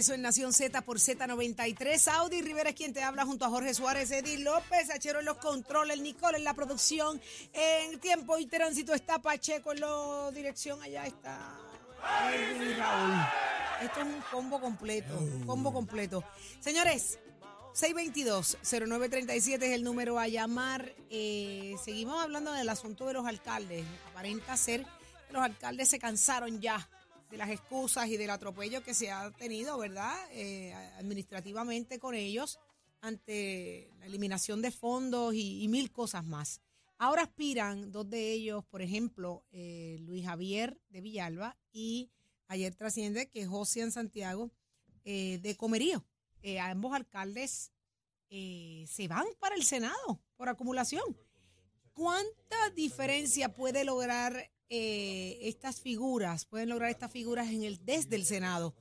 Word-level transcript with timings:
Regreso 0.00 0.14
en 0.14 0.22
Nación 0.22 0.54
Z 0.54 0.80
por 0.80 0.96
Z93. 0.96 2.08
Audi 2.12 2.40
Rivera 2.40 2.70
es 2.70 2.74
quien 2.74 2.94
te 2.94 3.02
habla 3.02 3.26
junto 3.26 3.44
a 3.44 3.50
Jorge 3.50 3.74
Suárez, 3.74 4.10
Eddie 4.10 4.38
López, 4.38 4.88
Achero 4.88 5.18
en 5.18 5.26
los 5.26 5.36
controles, 5.36 6.00
Nicole 6.00 6.38
en 6.38 6.44
la 6.44 6.54
producción. 6.54 7.20
En 7.52 8.00
tiempo 8.00 8.38
y 8.38 8.46
tránsito 8.46 8.94
está 8.94 9.18
Pacheco 9.18 9.72
en 9.72 9.80
la 9.80 10.30
dirección. 10.32 10.80
Allá 10.80 11.04
está. 11.04 11.58
Raúl. 12.78 13.12
Esto 13.82 14.00
es 14.00 14.06
un 14.06 14.22
combo 14.30 14.58
completo. 14.58 15.18
Un 15.18 15.44
combo 15.44 15.70
completo. 15.70 16.24
Señores, 16.60 17.18
622-0937 17.74 19.62
es 19.62 19.72
el 19.74 19.84
número 19.84 20.18
a 20.18 20.28
llamar. 20.28 20.94
Eh, 21.10 21.74
seguimos 21.84 22.22
hablando 22.22 22.54
del 22.54 22.70
asunto 22.70 23.06
de 23.06 23.12
los 23.12 23.26
alcaldes. 23.26 23.84
Aparenta 24.10 24.56
ser 24.56 24.86
que 25.26 25.34
los 25.34 25.42
alcaldes 25.42 25.90
se 25.90 25.98
cansaron 25.98 26.58
ya 26.58 26.88
de 27.30 27.36
las 27.36 27.50
excusas 27.50 28.08
y 28.08 28.16
del 28.16 28.30
atropello 28.30 28.82
que 28.82 28.94
se 28.94 29.10
ha 29.10 29.30
tenido, 29.30 29.78
¿verdad? 29.78 30.14
Eh, 30.32 30.72
administrativamente 30.98 31.98
con 31.98 32.14
ellos 32.14 32.58
ante 33.00 33.90
la 33.98 34.06
eliminación 34.06 34.62
de 34.62 34.70
fondos 34.70 35.34
y, 35.34 35.66
mil 35.68 35.90
cosas 35.90 36.24
más. 36.24 36.60
Ahora 36.98 37.22
aspiran 37.22 37.90
dos 37.92 38.08
de 38.10 38.32
ellos, 38.32 38.64
por 38.66 38.82
ejemplo, 38.82 39.44
eh, 39.52 39.96
Luis 40.00 40.26
Javier 40.26 40.78
de 40.90 41.00
Villalba 41.00 41.56
y 41.72 42.10
ayer 42.48 42.74
trasciende 42.74 43.30
que 43.30 43.46
José 43.46 43.80
en 43.80 43.92
Santiago 43.92 44.50
eh, 45.04 45.38
de 45.38 45.56
Comerío. 45.56 46.04
Eh, 46.42 46.60
ambos 46.60 46.92
alcaldes 46.92 47.72
se 48.28 49.08
van 49.08 49.26
para 49.40 49.56
el 49.56 49.64
Senado 49.64 50.22
por 50.36 50.48
acumulación. 50.48 51.02
¿Cuánta 51.92 52.70
diferencia 52.74 53.54
puede 53.54 53.84
lograr 53.84 54.50
eh, 54.68 55.38
estas 55.42 55.80
figuras, 55.80 56.44
pueden 56.44 56.68
lograr 56.68 56.90
estas 56.90 57.10
figuras 57.10 57.48
en 57.48 57.64
el 57.64 57.84
desde 57.84 58.16
el 58.16 58.24
Senado? 58.24 58.74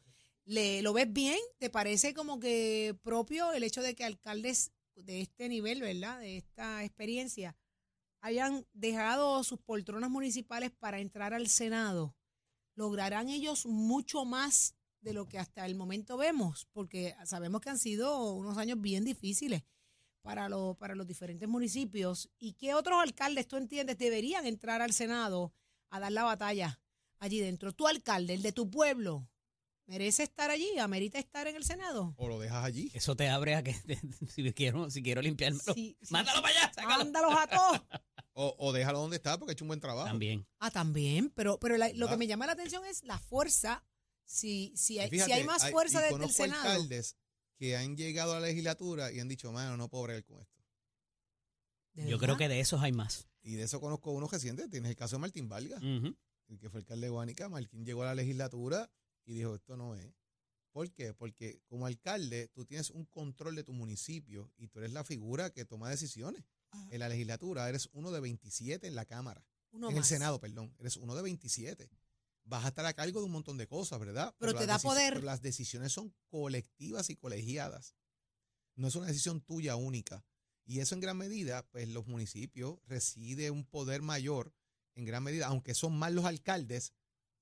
¿Le, 0.46 0.82
¿Lo 0.82 0.94
ves 0.94 1.12
bien? 1.12 1.40
¿Te 1.58 1.70
parece 1.70 2.14
como 2.14 2.40
que 2.40 2.98
propio 3.04 3.52
el 3.52 3.64
hecho 3.64 3.82
de 3.82 3.96
que 3.96 4.04
alcaldes 4.04 4.72
de 4.96 5.22
este 5.22 5.50
nivel, 5.50 5.82
¿verdad? 5.82 6.20
De 6.20 6.38
esta 6.38 6.84
experiencia, 6.84 7.56
hayan 8.22 8.66
dejado 8.74 9.44
sus 9.44 9.60
poltronas 9.60 10.10
municipales 10.10 10.72
para 10.72 11.00
entrar 11.00 11.34
al 11.34 11.48
Senado? 11.48 12.16
¿Lograrán 12.76 13.30
ellos 13.30 13.66
mucho 13.66 14.26
más 14.26 14.76
de 15.02 15.14
lo 15.14 15.28
que 15.28 15.40
hasta 15.40 15.66
el 15.66 15.76
momento 15.76 16.18
vemos? 16.18 16.68
Porque 16.72 17.16
sabemos 17.26 17.62
que 17.62 17.70
han 17.70 17.80
sido 17.80 18.34
unos 18.34 18.58
años 18.58 18.80
bien 18.80 19.04
difíciles 19.04 19.64
para, 20.22 20.50
lo- 20.50 20.75
para 20.75 20.95
los 20.95 21.08
diferentes 21.08 21.48
municipios. 21.48 22.30
¿Y 22.39 22.53
qué 22.53 22.73
otros 22.73 23.00
alcaldes, 23.02 23.48
tú 23.48 23.56
entiendes, 23.58 23.98
deberían 23.98 24.45
entrar 24.45 24.81
al 24.81 24.94
Senado 24.94 25.53
a 25.89 26.00
dar 26.00 26.11
la 26.11 26.23
batalla 26.23 26.80
allí 27.20 27.39
dentro? 27.39 27.72
Tu 27.73 27.88
alcalde, 27.88 28.34
el 28.36 28.42
de 28.42 28.52
tu 28.52 28.70
pueblo, 28.70 29.28
¿merece 29.86 30.23
estar 30.23 30.52
allí? 30.52 30.78
¿Amerita 30.80 31.17
estar 31.20 31.48
en 31.48 31.56
el 31.56 31.64
Senado? 31.66 32.14
o 32.17 32.28
lo 32.28 32.39
dejas 32.39 32.64
allí. 32.64 32.92
Eso 32.94 33.16
te 33.16 33.30
abre 33.30 33.56
a 33.56 33.64
que 33.64 33.73
si 34.36 34.52
quiero, 34.53 34.89
si 34.89 35.02
quiero 35.02 35.21
limpiármelo. 35.21 35.73
Sí, 35.73 35.98
sí, 36.02 36.14
Mándalo 36.14 36.38
sí. 36.38 36.42
para 36.44 36.60
allá, 36.60 36.73
sácalo. 36.73 36.98
Mándalos 37.04 37.33
a 37.36 37.48
todos. 37.48 37.82
O, 38.42 38.55
o 38.58 38.71
déjalo 38.71 38.99
donde 38.99 39.17
está 39.17 39.38
porque 39.38 39.52
ha 39.52 39.54
hecho 39.54 39.65
un 39.65 39.70
buen 39.70 39.82
trabajo. 39.82 40.08
También. 40.08 40.48
Ah, 40.60 40.71
también, 40.71 41.30
pero, 41.32 41.60
pero 41.60 41.76
la- 41.76 41.89
lo 41.89 42.08
que 42.08 42.15
me 42.15 42.26
llama 42.26 42.45
la 42.45 42.54
atención 42.54 42.86
es 42.86 43.04
la 43.04 43.20
fuerza. 43.20 43.83
Si, 44.23 44.71
si, 44.77 44.98
hay, 44.98 45.10
fíjate, 45.10 45.33
si 45.33 45.38
hay 45.39 45.44
más 45.44 45.64
hay- 45.64 45.73
fuerza 45.73 45.99
y 45.99 46.14
desde 46.14 46.23
el 46.23 46.32
Senado. 46.32 46.61
alcaldes 46.70 47.17
que 47.59 47.75
han 47.75 47.97
llegado 47.97 48.33
a 48.33 48.39
la 48.39 48.47
legislatura 48.47 49.11
y 49.11 49.20
han 49.20 49.27
dicho, 49.27 49.52
mano, 49.52 49.75
no 49.77 49.89
puedo 49.89 50.05
bregar 50.05 50.23
con 50.23 50.39
esto. 50.42 50.59
¿De 51.93 52.09
Yo 52.09 52.17
creo 52.17 52.37
que 52.37 52.47
de 52.47 52.59
esos 52.61 52.81
hay 52.81 52.92
más. 52.93 53.27
Y 53.42 53.55
de 53.55 53.64
eso 53.64 53.80
conozco 53.81 54.11
uno 54.11 54.27
reciente. 54.27 54.67
Tienes 54.70 54.89
el 54.89 54.95
caso 54.95 55.17
de 55.17 55.20
Martín 55.21 55.49
Vargas, 55.49 55.81
Ujú. 55.83 56.15
el 56.47 56.58
que 56.59 56.70
fue 56.70 56.80
alcalde 56.80 57.08
de 57.08 57.11
Guánica. 57.11 57.49
Martín 57.49 57.86
llegó 57.86 58.03
a 58.03 58.05
la 58.05 58.15
legislatura 58.15 58.89
y 59.25 59.33
dijo, 59.33 59.55
esto 59.55 59.75
no 59.75 59.93
es. 59.95 60.08
¿Por 60.71 60.89
qué? 60.92 61.14
Porque 61.14 61.59
como 61.67 61.86
alcalde 61.86 62.47
tú 62.47 62.64
tienes 62.65 62.92
un 62.92 63.05
control 63.05 63.55
de 63.55 63.64
tu 63.64 63.73
municipio 63.73 64.52
y 64.58 64.67
tú 64.67 64.80
eres 64.80 64.93
la 64.93 65.03
figura 65.03 65.49
que 65.49 65.65
toma 65.65 65.89
decisiones. 65.89 66.43
En 66.91 66.99
la 66.99 67.09
legislatura 67.09 67.67
eres 67.67 67.89
uno 67.91 68.11
de 68.11 68.20
27 68.21 68.87
en 68.87 68.95
la 68.95 69.05
Cámara. 69.05 69.43
Uno 69.71 69.89
en 69.89 69.95
más. 69.95 70.05
el 70.05 70.08
Senado, 70.17 70.39
perdón. 70.39 70.73
Eres 70.80 70.95
uno 70.97 71.15
de 71.15 71.23
27. 71.23 71.89
Vas 72.49 72.65
a 72.65 72.70
estar 72.70 72.86
a 72.86 72.93
cargo 72.93 73.20
de 73.20 73.26
un 73.27 73.32
montón 73.32 73.58
de 73.58 73.67
cosas, 73.67 73.99
¿verdad? 73.99 74.36
Pero 74.39 74.54
te 74.54 74.65
da 74.65 74.80
poder. 74.89 75.14
pero 75.14 75.26
las 75.26 75.42
decisiones 75.42 75.92
son 75.93 76.14
colectivas 76.30 77.10
y 77.10 77.15
colegiadas. 77.15 77.95
No 78.76 78.87
es 78.87 78.95
una 78.95 79.08
decisión 79.08 79.42
tuya 79.42 79.76
única. 79.76 80.26
Y 80.65 80.80
eso 80.80 80.95
en 80.95 81.02
gran 81.02 81.17
medida, 81.17 81.67
pues 81.70 81.88
los 81.89 82.08
municipios 82.08 82.80
reside 82.88 83.52
un 83.52 83.65
poder 83.65 84.02
mayor, 84.02 84.54
en 84.95 85.05
gran 85.05 85.23
medida, 85.23 85.48
aunque 85.48 85.73
son 85.73 85.98
más 85.98 86.11
los 86.11 86.26
alcaldes, 86.26 86.93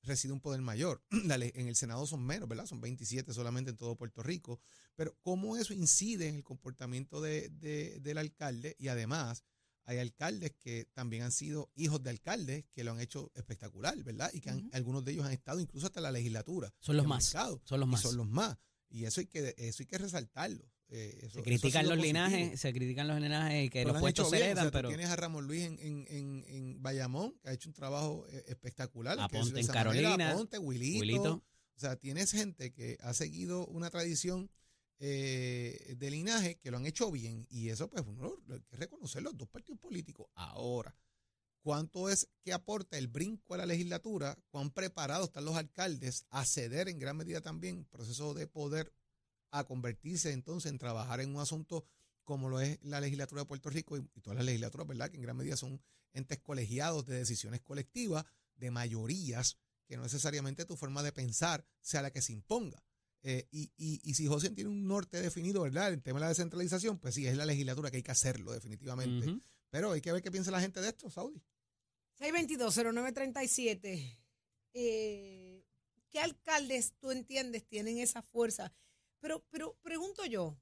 reside 0.01 0.31
un 0.33 0.39
poder 0.41 0.61
mayor. 0.61 1.03
En 1.11 1.67
el 1.67 1.75
Senado 1.75 2.05
son 2.07 2.25
menos, 2.25 2.47
¿verdad? 2.47 2.65
Son 2.65 2.79
27 2.81 3.33
solamente 3.33 3.71
en 3.71 3.77
todo 3.77 3.95
Puerto 3.97 4.23
Rico. 4.23 4.59
Pero 4.95 5.17
cómo 5.21 5.57
eso 5.57 5.73
incide 5.73 6.27
en 6.27 6.35
el 6.35 6.43
comportamiento 6.43 7.21
de- 7.21 7.49
de- 7.49 7.99
del 8.01 8.17
alcalde 8.17 8.75
y 8.79 8.87
además 8.89 9.43
hay 9.87 9.97
alcaldes 9.99 10.51
que 10.59 10.85
también 10.93 11.23
han 11.23 11.31
sido 11.31 11.71
hijos 11.75 12.03
de 12.03 12.11
alcaldes 12.11 12.65
que 12.71 12.83
lo 12.83 12.91
han 12.91 12.99
hecho 12.99 13.31
espectacular, 13.35 13.97
¿verdad? 14.03 14.29
Y 14.33 14.41
que 14.41 14.49
han- 14.51 14.69
algunos 14.73 15.03
de 15.03 15.13
ellos 15.13 15.25
han 15.25 15.31
estado 15.31 15.59
incluso 15.59 15.87
hasta 15.87 15.99
la 16.01 16.11
legislatura. 16.11 16.71
Son 16.79 16.95
los 16.95 17.07
más. 17.07 17.25
Son 17.25 17.79
los 17.79 17.87
más. 17.89 18.01
son 18.01 18.17
los 18.17 18.27
más. 18.27 18.57
Y 18.89 19.05
eso 19.05 19.21
hay 19.21 19.27
que, 19.27 19.55
eso 19.57 19.81
hay 19.81 19.87
que 19.87 19.97
resaltarlo. 19.97 20.69
Eh, 20.89 21.19
eso- 21.23 21.33
Se 21.39 21.43
critican 21.43 21.83
los 21.89 21.97
positivo. 21.97 22.05
linajes, 22.27 22.59
se 22.61 22.71
critican 22.73 23.07
los 23.09 23.19
linajes 23.19 23.65
y 23.65 23.69
que 23.69 23.79
Pero 23.81 23.93
los 23.93 24.01
puestos 24.01 24.29
se 24.29 24.35
o 24.35 24.39
heredan, 24.39 24.55
sea, 24.55 24.71
tú 24.71 24.71
pero 24.77 24.87
tienes 24.89 25.09
a 25.09 25.15
Ramón 25.17 25.45
Luis 25.47 25.63
en, 25.63 25.77
en, 25.79 26.05
en, 26.09 26.45
en 26.47 26.81
Bayamón, 26.81 27.37
que 27.41 27.49
ha 27.49 27.53
hecho 27.53 27.67
un 27.69 27.73
trabajo 27.73 28.25
eh, 28.29 28.43
espectacular. 28.47 29.19
Aponte 29.19 29.59
en 29.59 29.67
Carolina, 29.67 30.31
Aponte, 30.31 30.57
Wilito. 30.59 30.99
Wilito. 30.99 31.33
O 31.75 31.79
sea, 31.79 31.95
tienes 31.97 32.31
gente 32.31 32.71
que 32.73 32.97
ha 33.01 33.13
seguido 33.13 33.65
una 33.67 33.89
tradición 33.89 34.49
eh, 34.99 35.95
de 35.97 36.11
linaje 36.11 36.57
que 36.59 36.71
lo 36.71 36.77
han 36.77 36.85
hecho 36.85 37.11
bien. 37.11 37.45
Y 37.49 37.69
eso, 37.69 37.89
pues, 37.89 38.03
uno 38.05 38.35
lo- 38.47 38.55
hay 38.55 38.61
que 38.61 38.77
reconocer 38.77 39.21
los 39.23 39.37
dos 39.37 39.47
partidos 39.49 39.79
políticos. 39.79 40.27
Ahora, 40.35 40.95
¿cuánto 41.61 42.09
es 42.09 42.29
que 42.43 42.53
aporta 42.53 42.97
el 42.97 43.07
brinco 43.07 43.53
a 43.53 43.57
la 43.57 43.65
legislatura? 43.65 44.37
¿Cuán 44.49 44.71
preparados 44.71 45.27
están 45.27 45.45
los 45.45 45.55
alcaldes 45.55 46.25
a 46.29 46.45
ceder 46.45 46.87
en 46.89 46.99
gran 46.99 47.17
medida 47.17 47.41
también 47.41 47.85
proceso 47.85 48.33
de 48.33 48.47
poder 48.47 48.93
a 49.51 49.63
convertirse 49.65 50.31
entonces 50.31 50.71
en 50.71 50.77
trabajar 50.77 51.21
en 51.21 51.33
un 51.35 51.41
asunto 51.41 51.85
como 52.23 52.49
lo 52.49 52.59
es 52.59 52.77
la 52.83 52.99
legislatura 52.99 53.41
de 53.41 53.47
Puerto 53.47 53.69
Rico 53.69 53.97
y, 53.97 54.01
y 54.13 54.21
todas 54.21 54.35
las 54.37 54.45
legislaturas, 54.45 54.85
¿verdad? 54.85 55.09
Que 55.09 55.15
en 55.15 55.21
gran 55.23 55.37
medida 55.37 55.55
son 55.55 55.81
entes 56.11 56.39
colegiados 56.39 57.05
de 57.05 57.17
decisiones 57.17 57.61
colectivas, 57.61 58.25
de 58.55 58.69
mayorías, 58.71 59.57
que 59.87 59.95
no 59.95 60.03
necesariamente 60.03 60.65
tu 60.65 60.75
forma 60.75 61.03
de 61.03 61.13
pensar 61.13 61.65
sea 61.79 62.01
la 62.01 62.11
que 62.11 62.21
se 62.21 62.33
imponga. 62.33 62.83
Eh, 63.23 63.47
y, 63.51 63.71
y, 63.77 63.99
y 64.03 64.13
si 64.13 64.27
José 64.27 64.49
tiene 64.51 64.69
un 64.69 64.87
norte 64.87 65.21
definido, 65.21 65.63
¿verdad? 65.63 65.91
El 65.91 66.01
tema 66.01 66.19
de 66.19 66.25
la 66.25 66.29
descentralización, 66.29 66.99
pues 66.99 67.15
sí, 67.15 67.27
es 67.27 67.35
la 67.35 67.45
legislatura 67.45 67.91
que 67.91 67.97
hay 67.97 68.03
que 68.03 68.11
hacerlo, 68.11 68.53
definitivamente. 68.53 69.39
Pero 69.69 69.91
hay 69.91 70.01
que 70.01 70.11
ver 70.11 70.21
qué 70.21 70.31
piensa 70.31 70.51
la 70.51 70.61
gente 70.61 70.79
de 70.81 70.89
esto, 70.89 71.09
Saudi. 71.09 71.41
622-0937. 72.19 74.17
Eh, 74.73 75.63
¿Qué 76.09 76.19
alcaldes 76.19 76.93
tú 76.99 77.11
entiendes 77.11 77.65
tienen 77.67 77.97
esa 77.97 78.21
fuerza? 78.21 78.73
Pero, 79.19 79.43
pero 79.49 79.75
pregunto 79.81 80.25
yo, 80.25 80.57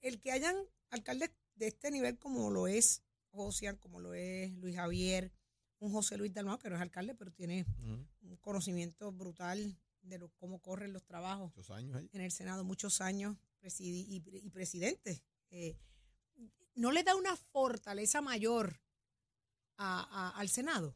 el 0.00 0.20
que 0.20 0.30
hayan 0.32 0.56
alcaldes 0.90 1.30
de 1.54 1.68
este 1.68 1.90
nivel 1.90 2.18
como 2.18 2.50
lo 2.50 2.68
es 2.68 3.02
Josian, 3.30 3.76
como 3.76 4.00
lo 4.00 4.14
es 4.14 4.52
Luis 4.52 4.76
Javier, 4.76 5.32
un 5.78 5.92
José 5.92 6.16
Luis 6.16 6.32
Dalmau, 6.32 6.58
que 6.58 6.70
no 6.70 6.76
es 6.76 6.82
alcalde, 6.82 7.14
pero 7.14 7.32
tiene 7.32 7.66
un 7.78 8.36
conocimiento 8.40 9.12
brutal 9.12 9.76
de 10.06 10.18
lo, 10.18 10.28
cómo 10.38 10.60
corren 10.60 10.92
los 10.92 11.04
trabajos 11.04 11.48
Muchos 11.56 11.70
años 11.70 11.96
ahí. 11.96 12.08
en 12.12 12.20
el 12.20 12.30
Senado, 12.30 12.64
muchos 12.64 13.00
años 13.00 13.36
presidi- 13.60 14.06
y, 14.08 14.22
y 14.46 14.50
presidente. 14.50 15.22
Eh, 15.50 15.76
¿No 16.74 16.92
le 16.92 17.02
da 17.02 17.16
una 17.16 17.34
fortaleza 17.36 18.20
mayor 18.20 18.80
a- 19.78 20.06
a- 20.34 20.38
al 20.38 20.48
Senado 20.48 20.94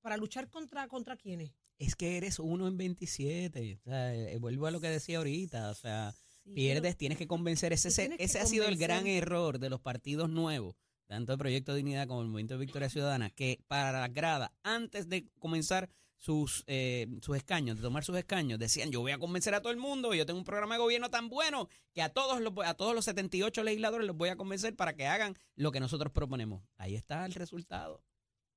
para 0.00 0.16
luchar 0.16 0.50
contra, 0.50 0.88
contra 0.88 1.16
quiénes? 1.16 1.52
es 1.78 1.96
que 1.96 2.16
eres 2.16 2.38
uno 2.38 2.68
en 2.68 2.76
27. 2.76 3.74
O 3.80 3.82
sea, 3.82 4.14
eh, 4.14 4.38
vuelvo 4.38 4.66
a 4.66 4.70
lo 4.70 4.80
que 4.80 4.88
decía 4.88 5.18
ahorita. 5.18 5.68
O 5.70 5.74
sea, 5.74 6.14
Sí, 6.44 6.52
pierdes, 6.54 6.96
tienes 6.96 7.18
que 7.18 7.26
convencer. 7.26 7.72
Ese, 7.72 7.88
ese, 7.88 8.08
que 8.16 8.22
ese 8.22 8.38
ha 8.38 8.46
sido 8.46 8.66
el 8.68 8.76
gran 8.76 9.06
error 9.08 9.58
de 9.58 9.68
los 9.68 9.80
partidos 9.80 10.28
nuevos, 10.30 10.76
tanto 11.06 11.32
el 11.32 11.38
Proyecto 11.38 11.74
Dignidad 11.74 12.06
como 12.06 12.22
el 12.22 12.28
Movimiento 12.28 12.54
de 12.54 12.60
Victoria 12.60 12.88
Ciudadana, 12.88 13.30
que 13.30 13.64
para 13.66 13.98
la 14.00 14.06
grada, 14.08 14.52
antes 14.62 15.08
de 15.08 15.28
comenzar 15.40 15.88
sus, 16.22 16.62
eh, 16.68 17.08
sus 17.20 17.36
escaños, 17.36 17.76
de 17.78 17.82
tomar 17.82 18.04
sus 18.04 18.16
escaños, 18.16 18.56
decían, 18.60 18.92
yo 18.92 19.00
voy 19.00 19.10
a 19.10 19.18
convencer 19.18 19.56
a 19.56 19.60
todo 19.60 19.72
el 19.72 19.78
mundo, 19.78 20.14
yo 20.14 20.24
tengo 20.24 20.38
un 20.38 20.44
programa 20.44 20.76
de 20.76 20.80
gobierno 20.80 21.10
tan 21.10 21.28
bueno 21.28 21.68
que 21.92 22.00
a 22.00 22.10
todos 22.10 22.40
los, 22.40 22.52
a 22.64 22.74
todos 22.74 22.94
los 22.94 23.04
78 23.06 23.64
legisladores 23.64 24.06
los 24.06 24.16
voy 24.16 24.28
a 24.28 24.36
convencer 24.36 24.76
para 24.76 24.94
que 24.94 25.08
hagan 25.08 25.34
lo 25.56 25.72
que 25.72 25.80
nosotros 25.80 26.12
proponemos. 26.12 26.62
Ahí 26.76 26.94
está 26.94 27.26
el 27.26 27.34
resultado. 27.34 28.04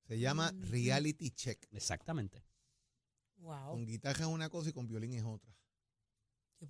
Se 0.07 0.19
llama 0.19 0.51
Mm. 0.51 0.61
reality 0.69 1.31
check. 1.31 1.65
Exactamente. 1.71 2.43
Wow. 3.37 3.71
Con 3.71 3.85
guitarra 3.87 4.19
es 4.21 4.27
una 4.27 4.49
cosa 4.49 4.69
y 4.69 4.73
con 4.73 4.85
violín 4.87 5.13
es 5.13 5.23
otra. 5.23 5.51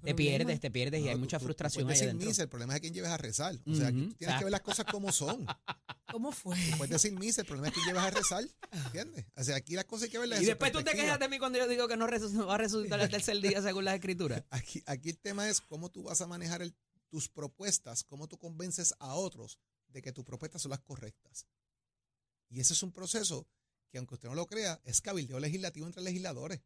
Te 0.04 0.14
pierdes, 0.16 0.60
te 0.60 0.72
pierdes 0.72 1.02
y 1.02 1.08
hay 1.08 1.14
tú- 1.16 1.20
mucha 1.20 1.38
tú- 1.38 1.44
tú 1.44 1.46
frustración 1.48 1.90
ahí 1.90 2.00
decir 2.00 2.14
misa, 2.16 2.44
el 2.44 2.50
problema 2.50 2.74
es 2.74 2.78
a 2.78 2.80
quién 2.82 2.94
lleves 2.94 3.12
a 3.12 3.18
rezar. 3.18 3.56
O 3.66 3.76
sea, 3.76 3.92
que 3.92 3.98
Ujú, 3.98 4.10
tú 4.10 4.16
tienes 4.16 4.38
que 4.38 4.44
ver 4.44 4.52
las 4.52 4.62
cosas 4.62 4.86
como 4.92 5.12
son. 5.12 5.46
¿Cómo 6.12 6.32
fue? 6.32 6.56
Puedes 6.78 6.92
decir 6.92 7.12
misa, 7.14 7.42
el 7.42 7.48
problema 7.48 7.68
es 7.68 7.74
quién 7.74 7.86
llevas 7.88 8.06
a 8.06 8.10
rezar. 8.12 8.44
¿Entiendes? 8.72 9.26
O 9.36 9.44
sea, 9.44 9.56
aquí 9.58 9.74
las 9.76 9.86
cosas 9.86 10.04
hay 10.06 10.10
que 10.12 10.20
verlas 10.20 10.42
Y 10.42 10.46
después 10.46 10.72
tú 10.72 10.84
te 10.84 10.92
quejas 10.94 11.20
de 11.20 11.28
mí 11.30 11.40
cuando 11.40 11.58
yo 11.58 11.68
digo 11.68 11.88
que 11.88 11.98
no 11.98 12.08
va 12.08 12.56
a 12.56 12.58
resucitar 12.58 13.00
el 13.00 13.10
tercer 13.10 13.40
día 13.42 13.62
según 13.62 13.86
las 13.86 13.96
escrituras. 13.96 14.44
Aquí, 14.50 14.82
aquí 14.86 15.10
el 15.10 15.18
tema 15.20 15.50
es 15.50 15.62
cómo 15.62 15.90
tú 15.90 16.04
vas 16.04 16.22
a 16.22 16.28
manejar 16.28 16.62
el- 16.62 16.76
tus 17.10 17.30
propuestas, 17.30 18.04
cómo 18.04 18.28
tú 18.28 18.38
convences 18.38 18.94
a 19.00 19.14
otros 19.16 19.60
de 19.90 20.02
que 20.02 20.12
tus 20.12 20.24
propuestas 20.26 20.62
son 20.62 20.72
las 20.72 20.80
correctas. 20.82 21.46
Y 22.50 22.60
ese 22.60 22.74
es 22.74 22.84
un 22.84 22.92
proceso 22.92 23.48
que, 23.90 23.98
aunque 23.98 24.16
usted 24.16 24.30
no 24.30 24.36
lo 24.36 24.48
crea, 24.48 24.80
es 24.84 25.02
cabildeo 25.02 25.40
legislativo 25.40 25.86
entre 25.88 26.02
legisladores. 26.04 26.62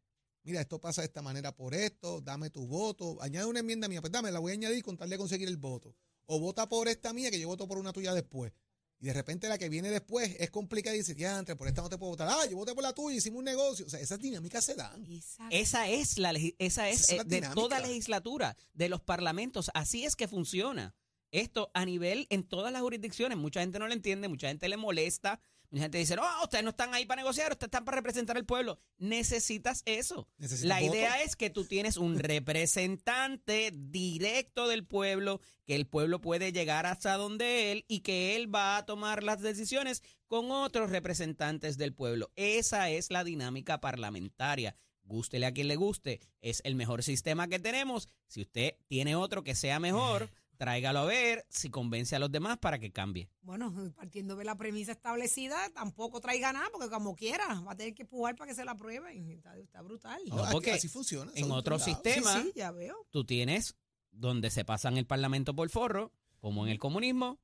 Mira, 0.50 0.62
esto 0.62 0.82
pasa 0.82 1.02
de 1.02 1.06
esta 1.06 1.22
manera 1.22 1.56
por 1.56 1.76
esto, 1.76 2.22
dame 2.22 2.50
tu 2.50 2.66
voto, 2.66 3.22
añade 3.22 3.46
una 3.46 3.60
enmienda 3.60 3.88
mía, 3.88 4.02
pues 4.02 4.12
dame, 4.12 4.32
la 4.32 4.40
voy 4.40 4.52
a 4.52 4.56
añadir 4.56 4.84
con 4.84 4.98
tal 4.98 5.08
de 5.08 5.16
conseguir 5.16 5.48
el 5.48 5.58
voto. 5.58 5.96
O 6.26 6.40
vota 6.40 6.68
por 6.68 6.88
esta 6.88 7.14
mía 7.14 7.30
que 7.30 7.40
yo 7.40 7.48
voto 7.48 7.68
por 7.68 7.78
una 7.78 7.94
tuya 7.94 8.16
después. 8.16 8.52
Y 9.00 9.06
de 9.06 9.14
repente 9.14 9.48
la 9.48 9.60
que 9.60 9.70
viene 9.70 9.92
después 9.92 10.36
es 10.40 10.50
complicada 10.50 10.96
y 10.96 11.00
dice, 11.00 11.14
diantre, 11.14 11.56
por 11.56 11.68
esta 11.68 11.84
no 11.84 11.90
te 11.90 12.00
puedo 12.00 12.14
votar. 12.14 12.30
Ah, 12.32 12.48
yo 12.50 12.58
voté 12.58 12.74
por 12.74 12.82
la 12.82 12.94
tuya, 12.94 13.16
hicimos 13.16 13.38
un 13.38 13.46
negocio. 13.46 13.86
O 13.86 13.90
sea, 13.90 14.00
esas 14.00 14.20
dinámicas 14.20 14.66
se 14.66 14.74
dan. 14.74 15.06
Exacto. 15.06 15.56
Esa 15.56 15.88
es 15.88 16.18
la 16.18 16.32
esa 16.32 16.90
es, 16.90 17.02
Esa 17.04 17.12
es 17.12 17.12
la 17.12 17.22
eh, 17.22 17.26
de 17.26 17.42
toda 17.54 17.80
legislatura, 17.80 18.58
de 18.74 18.90
los 18.90 19.02
parlamentos, 19.02 19.70
así 19.76 20.04
es 20.04 20.16
que 20.16 20.28
funciona. 20.28 20.96
Esto 21.30 21.70
a 21.76 21.86
nivel 21.86 22.26
en 22.32 22.44
todas 22.44 22.74
las 22.74 22.82
jurisdicciones, 22.82 23.38
mucha 23.38 23.60
gente 23.60 23.78
no 23.78 23.88
lo 23.88 23.94
entiende, 23.94 24.28
mucha 24.28 24.48
gente 24.48 24.68
le 24.68 24.78
molesta, 24.78 25.40
mucha 25.70 25.84
gente 25.84 25.98
dice, 25.98 26.16
"No, 26.16 26.24
ustedes 26.44 26.64
no 26.64 26.72
están 26.72 26.94
ahí 26.94 27.06
para 27.06 27.22
negociar, 27.22 27.52
ustedes 27.52 27.68
están 27.68 27.86
para 27.86 27.98
representar 27.98 28.38
al 28.38 28.46
pueblo." 28.46 28.80
Necesitas 28.98 29.84
eso. 29.86 30.28
La 30.64 30.82
idea 30.82 31.22
es 31.22 31.36
que 31.36 31.50
tú 31.50 31.66
tienes 31.66 31.98
un 31.98 32.20
representante 32.20 33.72
directo 33.74 34.68
del 34.68 34.86
pueblo, 34.86 35.42
que 35.66 35.76
el 35.76 35.88
pueblo 35.88 36.22
puede 36.22 36.52
llegar 36.52 36.86
hasta 36.86 37.16
donde 37.18 37.72
él 37.72 37.86
y 37.88 38.00
que 38.02 38.36
él 38.36 38.54
va 38.54 38.78
a 38.78 38.86
tomar 38.86 39.24
las 39.24 39.42
decisiones 39.42 40.04
con 40.28 40.52
otros 40.52 40.92
representantes 40.92 41.78
del 41.78 41.94
pueblo. 41.94 42.32
Esa 42.36 42.90
es 42.90 43.12
la 43.12 43.24
dinámica 43.24 43.82
parlamentaria. 43.82 44.76
Gústele 45.04 45.48
a 45.48 45.54
quien 45.54 45.68
le 45.68 45.76
guste, 45.76 46.22
es 46.40 46.62
el 46.64 46.76
mejor 46.76 47.02
sistema 47.02 47.48
que 47.48 47.58
tenemos. 47.58 48.10
Si 48.28 48.42
usted 48.42 48.76
tiene 48.88 49.16
otro 49.16 49.44
que 49.44 49.56
sea 49.56 49.80
mejor, 49.80 50.30
tráigalo 50.60 51.00
a 51.00 51.06
ver, 51.06 51.46
si 51.50 51.70
convence 51.70 52.16
a 52.18 52.20
los 52.20 52.30
demás 52.32 52.58
para 52.58 52.78
que 52.80 52.92
cambie. 52.92 53.30
Bueno, 53.42 53.74
partiendo 53.96 54.36
de 54.36 54.44
la 54.44 54.56
premisa 54.58 54.92
establecida, 54.92 55.70
tampoco 55.70 56.20
traiga 56.20 56.52
nada, 56.52 56.68
porque 56.72 56.90
como 56.90 57.16
quiera, 57.16 57.62
va 57.62 57.72
a 57.72 57.76
tener 57.78 57.94
que 57.96 58.02
empujar 58.04 58.36
para 58.36 58.50
que 58.50 58.56
se 58.56 58.66
la 58.66 58.72
aprueben. 58.72 59.30
Está, 59.32 59.58
está 59.58 59.82
brutal. 59.82 60.22
No, 60.28 60.44
porque 60.52 60.74
así 60.74 60.90
funciona. 60.90 61.32
en 61.34 61.50
otro 61.50 61.80
sistema- 61.80 62.42
Sí, 62.42 62.48
sí, 62.48 62.54
ya 62.56 62.72
veo. 62.72 63.08
tú 63.10 63.24
tienes 63.24 63.78
donde 64.12 64.50
se 64.50 64.66
pasan 64.66 64.98
el 64.98 65.06
parlamento 65.08 65.56
por 65.56 65.70
forro, 65.70 66.12
como 66.40 66.66
en 66.66 66.72
el 66.74 66.78
comunismo, 66.80 67.40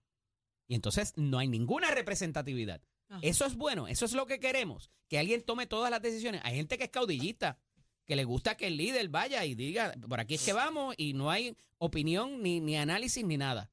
y 0.68 0.76
entonces 0.76 1.14
no 1.16 1.40
hay 1.40 1.48
ninguna 1.48 1.92
representatividad. 1.92 2.82
Ajá. 3.08 3.20
Eso 3.22 3.46
es 3.46 3.56
bueno, 3.56 3.88
eso 3.88 4.04
es 4.04 4.12
lo 4.14 4.26
que 4.26 4.42
queremos, 4.42 4.92
que 5.08 5.20
alguien 5.20 5.42
tome 5.44 5.68
todas 5.68 5.90
las 5.90 6.02
decisiones. 6.02 6.42
Hay 6.44 6.56
gente 6.58 6.78
que 6.78 6.86
es 6.86 6.90
caudillista, 6.90 7.60
que 8.06 8.16
le 8.16 8.24
gusta 8.24 8.56
que 8.56 8.68
el 8.68 8.78
líder 8.78 9.10
vaya 9.10 9.44
y 9.46 9.56
diga, 9.56 9.94
por 10.08 10.20
aquí 10.20 10.36
es 10.36 10.46
que 10.46 10.54
vamos, 10.54 10.96
y 10.98 11.14
no 11.14 11.32
hay 11.32 11.56
opinión, 11.78 12.42
ni, 12.42 12.60
ni 12.60 12.78
análisis, 12.78 13.26
ni 13.26 13.38
nada. 13.38 13.72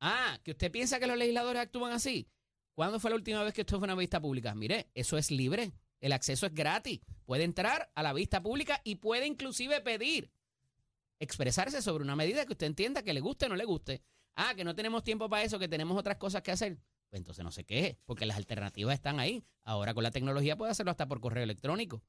Ah, 0.00 0.38
que 0.42 0.52
usted 0.52 0.70
piensa 0.70 0.98
que 0.98 1.06
los 1.06 1.16
legisladores 1.16 1.62
actúan 1.62 1.92
así. 1.92 2.28
¿Cuándo 2.74 2.98
fue 2.98 3.10
la 3.10 3.16
última 3.16 3.42
vez 3.42 3.52
que 3.54 3.60
esto 3.62 3.78
fue 3.78 3.86
una 3.86 3.94
vista 3.94 4.20
pública? 4.20 4.54
Mire, 4.54 4.88
eso 4.94 5.18
es 5.18 5.30
libre, 5.30 5.72
el 6.00 6.12
acceso 6.12 6.46
es 6.46 6.54
gratis. 6.54 7.00
Puede 7.24 7.44
entrar 7.44 7.90
a 7.94 8.02
la 8.02 8.12
vista 8.12 8.42
pública 8.42 8.80
y 8.84 8.96
puede 8.96 9.26
inclusive 9.26 9.80
pedir 9.80 10.32
expresarse 11.20 11.82
sobre 11.82 12.02
una 12.02 12.16
medida 12.16 12.46
que 12.46 12.52
usted 12.52 12.66
entienda 12.66 13.02
que 13.02 13.12
le 13.12 13.20
guste 13.20 13.46
o 13.46 13.48
no 13.50 13.56
le 13.56 13.64
guste. 13.64 14.02
Ah, 14.34 14.54
que 14.54 14.64
no 14.64 14.74
tenemos 14.74 15.04
tiempo 15.04 15.28
para 15.28 15.44
eso, 15.44 15.58
que 15.58 15.68
tenemos 15.68 15.98
otras 15.98 16.16
cosas 16.16 16.42
que 16.42 16.50
hacer. 16.50 16.78
Pues 17.10 17.20
entonces 17.20 17.44
no 17.44 17.52
se 17.52 17.64
queje, 17.64 17.98
porque 18.06 18.24
las 18.24 18.36
alternativas 18.36 18.94
están 18.94 19.20
ahí. 19.20 19.44
Ahora 19.64 19.92
con 19.92 20.02
la 20.02 20.10
tecnología 20.10 20.56
puede 20.56 20.70
hacerlo 20.70 20.90
hasta 20.90 21.06
por 21.06 21.20
correo 21.20 21.44
electrónico. 21.44 22.02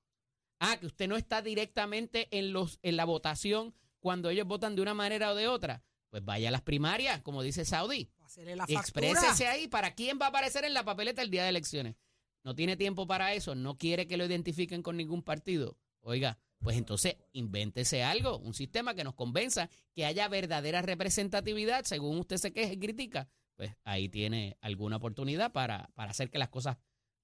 Ah, 0.63 0.77
que 0.77 0.85
usted 0.85 1.07
no 1.07 1.17
está 1.17 1.41
directamente 1.41 2.27
en, 2.37 2.53
los, 2.53 2.77
en 2.83 2.95
la 2.95 3.03
votación 3.03 3.73
cuando 3.99 4.29
ellos 4.29 4.45
votan 4.45 4.75
de 4.75 4.83
una 4.83 4.93
manera 4.93 5.31
o 5.31 5.35
de 5.35 5.47
otra. 5.47 5.83
Pues 6.11 6.23
vaya 6.23 6.49
a 6.49 6.51
las 6.51 6.61
primarias, 6.61 7.21
como 7.21 7.41
dice 7.41 7.65
Saudi. 7.65 8.11
Hacerle 8.19 8.55
la 8.55 8.65
exprésese 8.67 9.47
ahí 9.47 9.67
para 9.67 9.95
quién 9.95 10.19
va 10.21 10.27
a 10.27 10.29
aparecer 10.29 10.63
en 10.63 10.75
la 10.75 10.85
papeleta 10.85 11.23
el 11.23 11.31
día 11.31 11.41
de 11.41 11.49
elecciones. 11.49 11.95
No 12.43 12.53
tiene 12.53 12.77
tiempo 12.77 13.07
para 13.07 13.33
eso, 13.33 13.55
no 13.55 13.79
quiere 13.79 14.05
que 14.05 14.17
lo 14.17 14.25
identifiquen 14.25 14.83
con 14.83 14.97
ningún 14.97 15.23
partido. 15.23 15.79
Oiga, 16.01 16.37
pues 16.59 16.77
entonces 16.77 17.17
invéntese 17.31 18.03
algo, 18.03 18.37
un 18.37 18.53
sistema 18.53 18.93
que 18.93 19.03
nos 19.03 19.15
convenza 19.15 19.67
que 19.95 20.05
haya 20.05 20.27
verdadera 20.27 20.83
representatividad 20.83 21.85
según 21.85 22.19
usted 22.19 22.37
se 22.37 22.53
queja 22.53 22.73
y 22.73 22.77
critica. 22.77 23.29
Pues 23.55 23.75
ahí 23.83 24.09
tiene 24.09 24.57
alguna 24.61 24.97
oportunidad 24.97 25.51
para, 25.51 25.89
para 25.95 26.11
hacer 26.11 26.29
que 26.29 26.37
las 26.37 26.49
cosas 26.49 26.77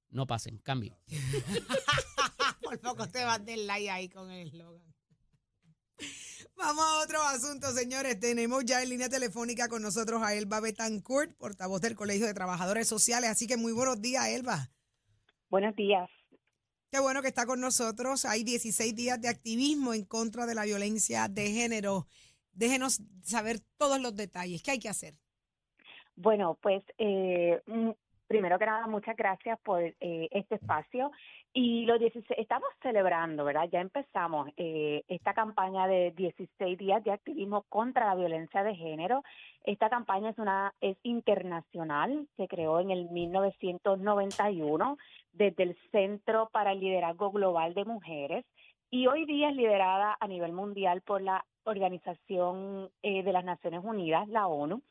no 0.09 0.25
pasen, 0.25 0.57
cambien. 0.57 0.95
Por 2.67 2.81
poco 2.81 3.07
te 3.07 3.23
vas 3.23 3.45
del 3.45 3.65
like 3.65 3.89
ahí 3.89 4.09
con 4.09 4.29
el 4.29 4.49
eslogan. 4.49 4.83
Vamos 6.57 6.83
a 6.83 7.01
otro 7.01 7.21
asunto, 7.21 7.71
señores. 7.71 8.19
Tenemos 8.19 8.65
ya 8.65 8.83
en 8.83 8.89
línea 8.89 9.07
telefónica 9.07 9.69
con 9.69 9.81
nosotros 9.81 10.21
a 10.21 10.33
Elba 10.33 10.59
Betancourt, 10.59 11.33
portavoz 11.37 11.79
del 11.79 11.95
Colegio 11.95 12.25
de 12.25 12.33
Trabajadores 12.33 12.85
Sociales. 12.85 13.29
Así 13.29 13.47
que 13.47 13.55
muy 13.55 13.71
buenos 13.71 14.01
días, 14.01 14.27
Elba. 14.27 14.69
Buenos 15.49 15.77
días. 15.77 16.09
Qué 16.91 16.99
bueno 16.99 17.21
que 17.21 17.29
está 17.29 17.45
con 17.45 17.61
nosotros. 17.61 18.25
Hay 18.25 18.43
16 18.43 18.93
días 18.93 19.21
de 19.21 19.29
activismo 19.29 19.93
en 19.93 20.03
contra 20.03 20.45
de 20.45 20.55
la 20.55 20.65
violencia 20.65 21.29
de 21.29 21.49
género. 21.49 22.05
Déjenos 22.51 23.01
saber 23.23 23.61
todos 23.77 24.01
los 24.01 24.13
detalles. 24.13 24.61
¿Qué 24.61 24.71
hay 24.71 24.79
que 24.79 24.89
hacer? 24.89 25.13
Bueno, 26.17 26.59
pues 26.61 26.83
eh, 26.97 27.61
primero 28.27 28.59
que 28.59 28.65
nada, 28.65 28.87
muchas 28.87 29.15
gracias 29.15 29.59
por 29.59 29.81
eh, 29.81 29.95
este 30.31 30.55
espacio. 30.55 31.11
Y 31.53 31.85
los 31.85 31.99
16, 31.99 32.39
estamos 32.39 32.69
celebrando, 32.81 33.43
¿verdad? 33.43 33.69
Ya 33.71 33.81
empezamos 33.81 34.49
eh, 34.57 35.03
esta 35.07 35.33
campaña 35.33 35.87
de 35.87 36.11
16 36.11 36.77
días 36.77 37.03
de 37.03 37.11
activismo 37.11 37.63
contra 37.69 38.05
la 38.05 38.15
violencia 38.15 38.63
de 38.63 38.75
género. 38.75 39.23
Esta 39.63 39.89
campaña 39.89 40.29
es 40.29 40.37
una 40.37 40.73
es 40.81 40.97
internacional, 41.03 42.27
se 42.37 42.47
creó 42.47 42.79
en 42.79 42.91
el 42.91 43.09
1991 43.09 44.97
desde 45.33 45.63
el 45.63 45.77
Centro 45.91 46.49
para 46.51 46.73
el 46.73 46.79
Liderazgo 46.79 47.31
Global 47.31 47.73
de 47.73 47.85
Mujeres 47.85 48.45
y 48.89 49.07
hoy 49.07 49.25
día 49.25 49.49
es 49.49 49.55
liderada 49.55 50.17
a 50.19 50.27
nivel 50.27 50.53
mundial 50.53 51.01
por 51.01 51.21
la 51.21 51.45
Organización 51.65 52.89
eh, 53.03 53.23
de 53.23 53.33
las 53.33 53.43
Naciones 53.43 53.81
Unidas, 53.83 54.27
la 54.29 54.47
ONU. 54.47 54.81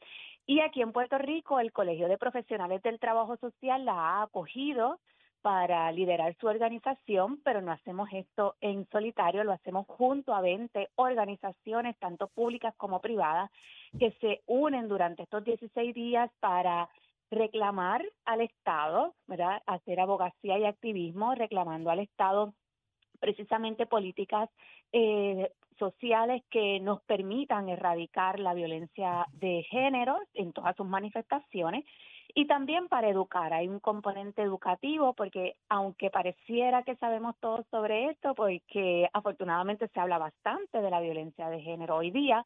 Y 0.47 0.61
aquí 0.61 0.81
en 0.81 0.93
Puerto 0.93 1.19
Rico, 1.19 1.59
el 1.59 1.73
Colegio 1.73 2.07
de 2.07 2.19
Profesionales 2.19 2.81
del 2.83 3.01
Trabajo 3.01 3.37
Social 3.37 3.85
la 3.85 3.95
ha 3.95 4.23
acogido 4.23 5.01
para 5.43 5.91
liderar 5.91 6.37
su 6.41 6.47
organización, 6.47 7.41
pero 7.45 7.61
no 7.61 7.73
hacemos 7.73 8.09
esto 8.13 8.55
en 8.61 8.89
solitario, 8.91 9.45
lo 9.45 9.53
hacemos 9.53 9.87
junto 9.89 10.35
a 10.35 10.41
20 10.41 10.89
organizaciones, 10.95 11.97
tanto 11.99 12.29
públicas 12.29 12.75
como 12.77 13.01
privadas, 13.01 13.51
que 13.99 14.13
se 14.21 14.43
unen 14.47 14.89
durante 14.89 15.25
estos 15.25 15.45
16 15.45 15.95
días 15.95 16.31
para 16.41 16.89
reclamar 17.31 18.05
al 18.25 18.41
Estado, 18.41 19.15
¿verdad? 19.27 19.63
Hacer 19.67 19.99
abogacía 19.99 20.59
y 20.59 20.65
activismo, 20.65 21.35
reclamando 21.35 21.91
al 21.91 22.01
Estado 22.01 22.55
precisamente 23.27 23.87
políticas 23.87 24.49
eh, 24.93 25.51
sociales 25.81 26.45
que 26.49 26.79
nos 26.79 27.03
permitan 27.03 27.69
erradicar 27.69 28.39
la 28.39 28.55
violencia 28.55 29.27
de 29.33 29.65
género 29.69 30.17
en 30.35 30.53
todas 30.53 30.77
sus 30.77 30.87
manifestaciones 30.87 31.85
y 32.37 32.47
también 32.47 32.87
para 32.87 33.09
educar. 33.09 33.53
Hay 33.53 33.67
un 33.67 33.81
componente 33.81 34.43
educativo 34.43 35.13
porque 35.15 35.57
aunque 35.69 36.09
pareciera 36.09 36.85
que 36.85 36.95
sabemos 36.97 37.35
todo 37.41 37.65
sobre 37.69 38.11
esto, 38.11 38.37
porque 38.37 39.09
afortunadamente 39.13 39.89
se 39.89 39.99
habla 39.99 40.19
bastante 40.19 40.81
de 40.81 40.91
la 40.91 41.01
violencia 41.01 41.49
de 41.49 41.61
género 41.63 41.97
hoy 41.97 42.13
día, 42.13 42.45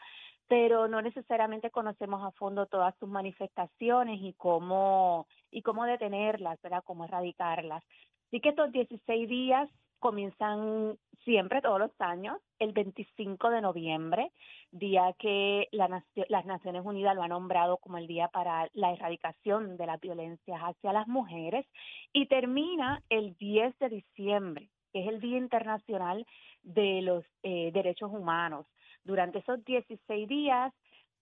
pero 0.48 0.88
no 0.88 1.02
necesariamente 1.02 1.70
conocemos 1.70 2.24
a 2.24 2.30
fondo 2.30 2.64
todas 2.64 2.94
sus 2.98 3.08
manifestaciones 3.10 4.18
y 4.22 4.32
cómo 4.32 5.26
y 5.50 5.60
cómo 5.60 5.84
detenerlas, 5.84 6.58
¿verdad? 6.62 6.82
Cómo 6.86 7.04
erradicarlas. 7.04 7.84
Así 8.28 8.40
que 8.40 8.48
estos 8.48 8.72
16 8.72 9.28
días 9.28 9.68
comienzan 10.00 10.98
siempre, 11.24 11.62
todos 11.62 11.78
los 11.78 11.92
años, 12.00 12.38
el 12.58 12.72
25 12.72 13.50
de 13.50 13.60
noviembre, 13.60 14.32
día 14.72 15.14
que 15.18 15.68
la 15.72 16.02
las 16.28 16.46
Naciones 16.46 16.84
Unidas 16.84 17.14
lo 17.14 17.22
ha 17.22 17.28
nombrado 17.28 17.76
como 17.76 17.98
el 17.98 18.06
día 18.06 18.28
para 18.28 18.68
la 18.72 18.92
erradicación 18.92 19.76
de 19.76 19.86
las 19.86 20.00
violencias 20.00 20.60
hacia 20.60 20.92
las 20.92 21.06
mujeres, 21.06 21.66
y 22.12 22.26
termina 22.26 23.02
el 23.08 23.36
10 23.36 23.78
de 23.78 23.88
diciembre, 23.88 24.68
que 24.92 25.02
es 25.02 25.08
el 25.08 25.20
Día 25.20 25.38
Internacional 25.38 26.26
de 26.62 27.02
los 27.02 27.24
eh, 27.42 27.70
Derechos 27.72 28.10
Humanos. 28.10 28.66
Durante 29.04 29.38
esos 29.38 29.64
16 29.64 30.28
días 30.28 30.72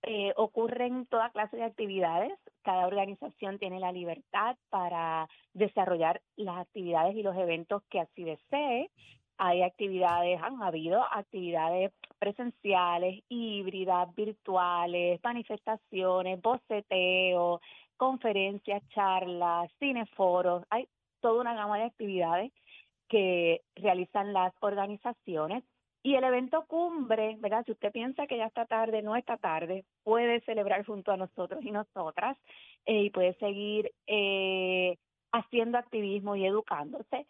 eh, 0.02 0.32
ocurren 0.36 1.06
toda 1.06 1.30
clase 1.30 1.56
de 1.56 1.64
actividades. 1.64 2.32
Cada 2.62 2.86
organización 2.86 3.58
tiene 3.58 3.80
la 3.80 3.92
libertad 3.92 4.56
para 4.70 5.28
desarrollar 5.54 6.22
las 6.36 6.58
actividades 6.58 7.16
y 7.16 7.22
los 7.22 7.36
eventos 7.36 7.82
que 7.90 8.00
así 8.00 8.24
desee. 8.24 8.90
Hay 9.38 9.62
actividades, 9.62 10.40
han 10.42 10.62
habido 10.62 11.04
actividades 11.12 11.92
presenciales, 12.18 13.22
híbridas, 13.28 14.12
virtuales, 14.14 15.20
manifestaciones, 15.22 16.40
boceteo, 16.42 17.60
conferencias, 17.96 18.82
charlas, 18.88 19.70
cineforos. 19.78 20.64
Hay 20.70 20.88
toda 21.20 21.40
una 21.40 21.54
gama 21.54 21.78
de 21.78 21.84
actividades 21.84 22.52
que 23.08 23.62
realizan 23.76 24.32
las 24.32 24.52
organizaciones 24.60 25.64
y 26.02 26.14
el 26.14 26.24
evento 26.24 26.64
cumbre, 26.66 27.36
¿verdad? 27.40 27.64
Si 27.66 27.72
usted 27.72 27.92
piensa 27.92 28.26
que 28.26 28.36
ya 28.36 28.46
está 28.46 28.66
tarde, 28.66 29.02
no 29.02 29.16
está 29.16 29.36
tarde, 29.36 29.84
puede 30.04 30.40
celebrar 30.42 30.84
junto 30.86 31.12
a 31.12 31.16
nosotros 31.16 31.64
y 31.64 31.72
nosotras 31.72 32.36
eh, 32.86 33.02
y 33.02 33.10
puede 33.10 33.34
seguir 33.34 33.92
eh, 34.06 34.96
haciendo 35.32 35.76
activismo 35.78 36.36
y 36.36 36.46
educándose. 36.46 37.26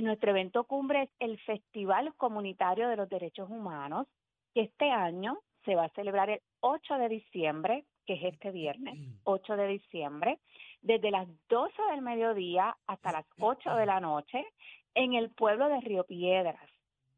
Nuestro 0.00 0.30
evento 0.30 0.64
cumbre 0.64 1.02
es 1.02 1.10
el 1.18 1.38
Festival 1.40 2.14
Comunitario 2.16 2.88
de 2.88 2.96
los 2.96 3.08
Derechos 3.08 3.50
Humanos, 3.50 4.06
que 4.54 4.62
este 4.62 4.90
año 4.90 5.38
se 5.64 5.74
va 5.74 5.84
a 5.84 5.90
celebrar 5.90 6.30
el 6.30 6.40
8 6.60 6.94
de 6.94 7.08
diciembre, 7.08 7.84
que 8.06 8.14
es 8.14 8.24
este 8.32 8.50
viernes, 8.50 8.98
8 9.24 9.56
de 9.56 9.66
diciembre, 9.66 10.38
desde 10.80 11.10
las 11.10 11.28
12 11.48 11.74
del 11.90 12.00
mediodía 12.00 12.76
hasta 12.86 13.12
las 13.12 13.26
8 13.38 13.74
de 13.74 13.86
la 13.86 14.00
noche 14.00 14.46
en 14.94 15.14
el 15.14 15.30
pueblo 15.30 15.68
de 15.68 15.80
Río 15.80 16.04
Piedras 16.04 16.70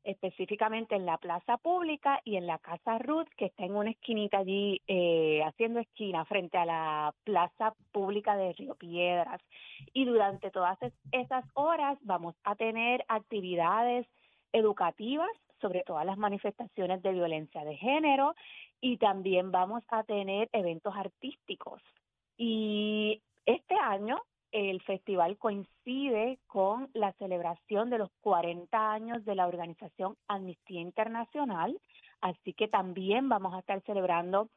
específicamente 0.05 0.95
en 0.95 1.07
la 1.07 1.19
plaza 1.19 1.57
pública 1.59 2.21
y 2.25 2.37
en 2.37 2.47
la 2.47 2.59
casa 2.59 2.99
Ruth, 2.99 3.29
que 3.37 3.47
está 3.47 3.65
en 3.65 3.77
una 3.77 3.91
esquinita 3.91 4.39
allí, 4.39 4.81
eh, 4.87 5.43
haciendo 5.45 5.81
esquina 5.81 6.25
frente 6.25 6.59
a 6.59 6.65
la 6.65 7.15
plaza 7.25 7.75
pública 7.93 8.37
de 8.37 8.53
Río 8.53 8.75
Piedras. 8.75 9.41
Y 9.93 10.05
durante 10.05 10.51
todas 10.51 10.79
esas 11.13 11.45
horas 11.55 11.99
vamos 12.03 12.35
a 12.45 12.55
tener 12.57 13.05
actividades 13.09 14.07
educativas 14.53 15.31
sobre 15.61 15.83
todas 15.85 16.05
las 16.05 16.19
manifestaciones 16.19 17.03
de 17.03 17.13
violencia 17.13 17.65
de 17.65 17.77
género 17.77 18.35
y 18.81 18.99
también 18.99 19.53
vamos 19.53 19.85
a 19.89 20.03
tener 20.03 20.49
eventos 20.53 20.95
artísticos. 20.97 21.81
Y 22.37 23.23
este 23.47 23.75
año 23.77 24.21
el 24.53 24.83
festival 24.83 25.39
coincide 25.39 26.39
con 26.47 26.91
la 26.93 27.13
celebración 27.15 27.91
de 27.91 27.99
los 27.99 28.11
40 28.21 28.93
años 28.93 29.25
de 29.25 29.35
la 29.35 29.47
organización 29.47 30.17
Amnistía 30.29 30.81
Internacional, 30.81 31.81
así 32.21 32.53
que 32.53 32.69
también 32.69 33.29
vamos 33.29 33.55
a 33.55 33.61
estar 33.61 33.83
celebrando 33.83 34.49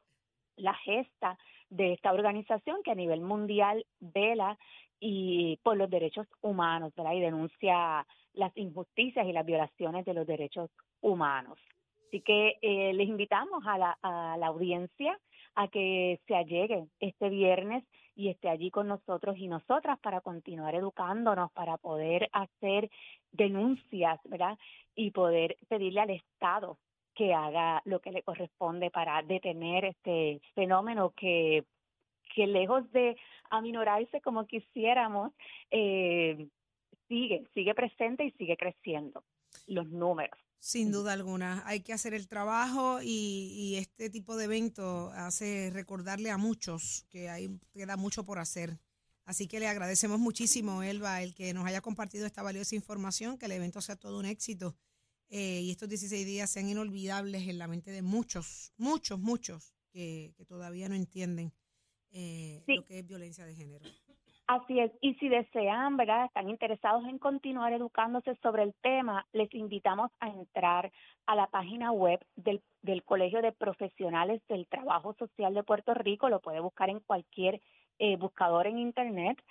la 0.56 0.74
gesta 0.74 1.38
de 1.70 1.94
esta 1.94 2.12
organización 2.12 2.82
que 2.84 2.92
a 2.92 2.94
nivel 2.94 3.20
mundial 3.20 3.84
vela 4.00 4.58
y 5.00 5.58
por 5.62 5.76
los 5.76 5.90
derechos 5.90 6.26
humanos, 6.40 6.92
y 6.96 7.20
denuncia 7.20 8.06
las 8.34 8.56
injusticias 8.56 9.26
y 9.26 9.32
las 9.32 9.44
violaciones 9.44 10.04
de 10.04 10.14
los 10.14 10.26
derechos 10.26 10.70
humanos. 11.00 11.58
Así 12.06 12.20
que 12.20 12.58
eh, 12.62 12.92
les 12.92 13.08
invitamos 13.08 13.66
a 13.66 13.78
la, 13.78 13.98
a 14.02 14.36
la 14.38 14.46
audiencia 14.46 15.18
a 15.54 15.68
que 15.68 16.20
se 16.26 16.36
allegue 16.36 16.86
este 17.00 17.28
viernes 17.28 17.82
y 18.16 18.30
esté 18.30 18.48
allí 18.48 18.70
con 18.70 18.88
nosotros 18.88 19.36
y 19.38 19.46
nosotras 19.46 19.98
para 20.00 20.22
continuar 20.22 20.74
educándonos, 20.74 21.52
para 21.52 21.76
poder 21.76 22.28
hacer 22.32 22.90
denuncias, 23.30 24.18
¿verdad? 24.24 24.58
Y 24.94 25.10
poder 25.10 25.56
pedirle 25.68 26.00
al 26.00 26.10
Estado 26.10 26.78
que 27.14 27.34
haga 27.34 27.82
lo 27.84 28.00
que 28.00 28.10
le 28.10 28.22
corresponde 28.22 28.90
para 28.90 29.22
detener 29.22 29.84
este 29.84 30.40
fenómeno 30.54 31.10
que, 31.10 31.64
que 32.34 32.46
lejos 32.46 32.90
de 32.92 33.16
aminorarse 33.50 34.20
como 34.20 34.46
quisiéramos, 34.46 35.32
eh, 35.70 36.48
sigue, 37.08 37.44
sigue 37.54 37.74
presente 37.74 38.24
y 38.24 38.30
sigue 38.32 38.56
creciendo 38.56 39.22
los 39.66 39.86
números. 39.88 40.38
Sin 40.58 40.90
duda 40.90 41.12
alguna, 41.12 41.62
hay 41.66 41.80
que 41.80 41.92
hacer 41.92 42.12
el 42.14 42.28
trabajo 42.28 43.00
y, 43.02 43.76
este 43.76 44.10
tipo 44.10 44.36
de 44.36 44.44
evento 44.44 45.10
hace 45.14 45.70
recordarle 45.72 46.30
a 46.30 46.38
muchos 46.38 47.06
que 47.08 47.28
hay 47.28 47.60
queda 47.72 47.96
mucho 47.96 48.24
por 48.24 48.38
hacer. 48.38 48.78
Así 49.24 49.48
que 49.48 49.60
le 49.60 49.68
agradecemos 49.68 50.18
muchísimo, 50.18 50.82
Elba, 50.82 51.22
el 51.22 51.34
que 51.34 51.52
nos 51.52 51.66
haya 51.66 51.80
compartido 51.80 52.26
esta 52.26 52.42
valiosa 52.42 52.74
información, 52.74 53.38
que 53.38 53.46
el 53.46 53.52
evento 53.52 53.80
sea 53.80 53.96
todo 53.96 54.18
un 54.18 54.26
éxito 54.26 54.76
eh, 55.28 55.60
y 55.62 55.70
estos 55.70 55.88
16 55.88 56.24
días 56.24 56.50
sean 56.50 56.68
inolvidables 56.68 57.48
en 57.48 57.58
la 57.58 57.66
mente 57.66 57.90
de 57.90 58.02
muchos, 58.02 58.72
muchos, 58.76 59.18
muchos 59.18 59.74
que, 59.90 60.34
todavía 60.46 60.88
no 60.88 60.94
entienden 60.94 61.52
eh, 62.12 62.62
lo 62.66 62.84
que 62.84 63.00
es 63.00 63.06
violencia 63.06 63.44
de 63.44 63.54
género. 63.54 63.84
Así 64.48 64.78
es, 64.78 64.92
y 65.00 65.14
si 65.14 65.28
desean, 65.28 65.96
¿verdad? 65.96 66.26
Están 66.26 66.48
interesados 66.48 67.04
en 67.06 67.18
continuar 67.18 67.72
educándose 67.72 68.36
sobre 68.36 68.62
el 68.62 68.74
tema, 68.80 69.26
les 69.32 69.52
invitamos 69.52 70.12
a 70.20 70.28
entrar 70.28 70.92
a 71.26 71.34
la 71.34 71.48
página 71.48 71.90
web 71.90 72.24
del, 72.36 72.62
del 72.80 73.02
Colegio 73.02 73.42
de 73.42 73.50
Profesionales 73.50 74.40
del 74.48 74.68
Trabajo 74.68 75.14
Social 75.18 75.52
de 75.52 75.64
Puerto 75.64 75.94
Rico, 75.94 76.28
lo 76.28 76.38
puede 76.38 76.60
buscar 76.60 76.90
en 76.90 77.00
cualquier 77.00 77.60
eh, 77.98 78.16
buscador 78.16 78.68
en 78.68 78.78
Internet, 78.78 79.42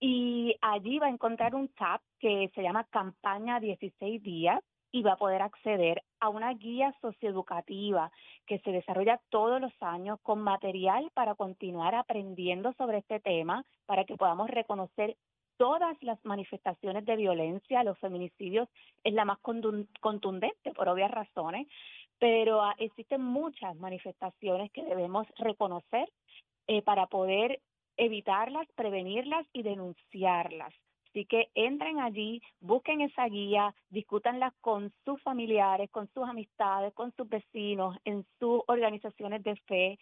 y 0.00 0.56
allí 0.60 0.98
va 0.98 1.06
a 1.06 1.10
encontrar 1.10 1.54
un 1.54 1.68
tab 1.68 2.00
que 2.18 2.50
se 2.52 2.62
llama 2.62 2.88
Campaña 2.90 3.60
16 3.60 4.20
días, 4.24 4.60
y 4.90 5.02
va 5.02 5.12
a 5.12 5.16
poder 5.16 5.42
acceder 5.42 6.02
a 6.22 6.28
una 6.28 6.54
guía 6.54 6.94
socioeducativa 7.00 8.12
que 8.46 8.60
se 8.60 8.70
desarrolla 8.70 9.20
todos 9.28 9.60
los 9.60 9.72
años 9.80 10.20
con 10.22 10.40
material 10.40 11.10
para 11.14 11.34
continuar 11.34 11.96
aprendiendo 11.96 12.72
sobre 12.74 12.98
este 12.98 13.18
tema, 13.18 13.64
para 13.86 14.04
que 14.04 14.16
podamos 14.16 14.48
reconocer 14.48 15.16
todas 15.56 16.00
las 16.00 16.24
manifestaciones 16.24 17.04
de 17.06 17.16
violencia, 17.16 17.82
los 17.82 17.98
feminicidios 17.98 18.68
es 19.02 19.12
la 19.14 19.24
más 19.24 19.38
contundente 19.40 20.72
por 20.74 20.88
obvias 20.88 21.10
razones, 21.10 21.66
pero 22.20 22.62
ah, 22.62 22.76
existen 22.78 23.20
muchas 23.20 23.74
manifestaciones 23.74 24.70
que 24.70 24.84
debemos 24.84 25.26
reconocer 25.38 26.08
eh, 26.68 26.82
para 26.82 27.08
poder 27.08 27.60
evitarlas, 27.96 28.68
prevenirlas 28.76 29.44
y 29.52 29.64
denunciarlas. 29.64 30.72
Así 31.12 31.26
que 31.26 31.50
entren 31.54 32.00
allí, 32.00 32.40
busquen 32.60 33.02
esa 33.02 33.26
guía, 33.26 33.74
discútanla 33.90 34.54
con 34.62 34.94
sus 35.04 35.22
familiares, 35.22 35.90
con 35.90 36.08
sus 36.14 36.26
amistades, 36.26 36.94
con 36.94 37.14
sus 37.16 37.28
vecinos, 37.28 37.98
en 38.06 38.24
sus 38.38 38.62
organizaciones 38.66 39.42
de 39.42 39.56
fe, 39.66 39.98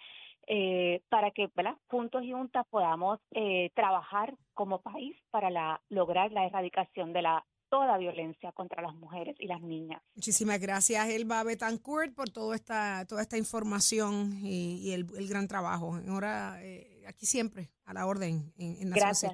eh, 0.46 1.02
para 1.08 1.32
que 1.32 1.50
juntos 1.88 2.22
y 2.22 2.30
juntas 2.30 2.64
podamos 2.70 3.18
eh, 3.32 3.70
trabajar 3.74 4.36
como 4.54 4.82
país 4.82 5.16
para 5.32 5.50
la, 5.50 5.80
lograr 5.88 6.30
la 6.30 6.46
erradicación 6.46 7.12
de 7.12 7.22
la 7.22 7.44
toda 7.70 7.98
violencia 7.98 8.52
contra 8.52 8.80
las 8.80 8.94
mujeres 8.94 9.34
y 9.40 9.48
las 9.48 9.60
niñas. 9.60 10.00
Muchísimas 10.14 10.60
gracias, 10.60 11.08
Elba 11.08 11.42
Betancourt, 11.42 12.14
por 12.14 12.30
toda 12.30 12.54
esta, 12.54 13.04
toda 13.06 13.22
esta 13.22 13.36
información 13.36 14.38
y, 14.44 14.92
el, 14.92 15.06
gran 15.28 15.48
trabajo. 15.48 15.98
Ahora, 16.08 16.58
eh, 16.62 17.04
aquí 17.08 17.26
siempre, 17.26 17.70
a 17.84 17.94
la 17.94 18.06
orden, 18.06 18.52
en, 18.58 18.76
en 18.80 18.90
Gracias. 18.90 19.32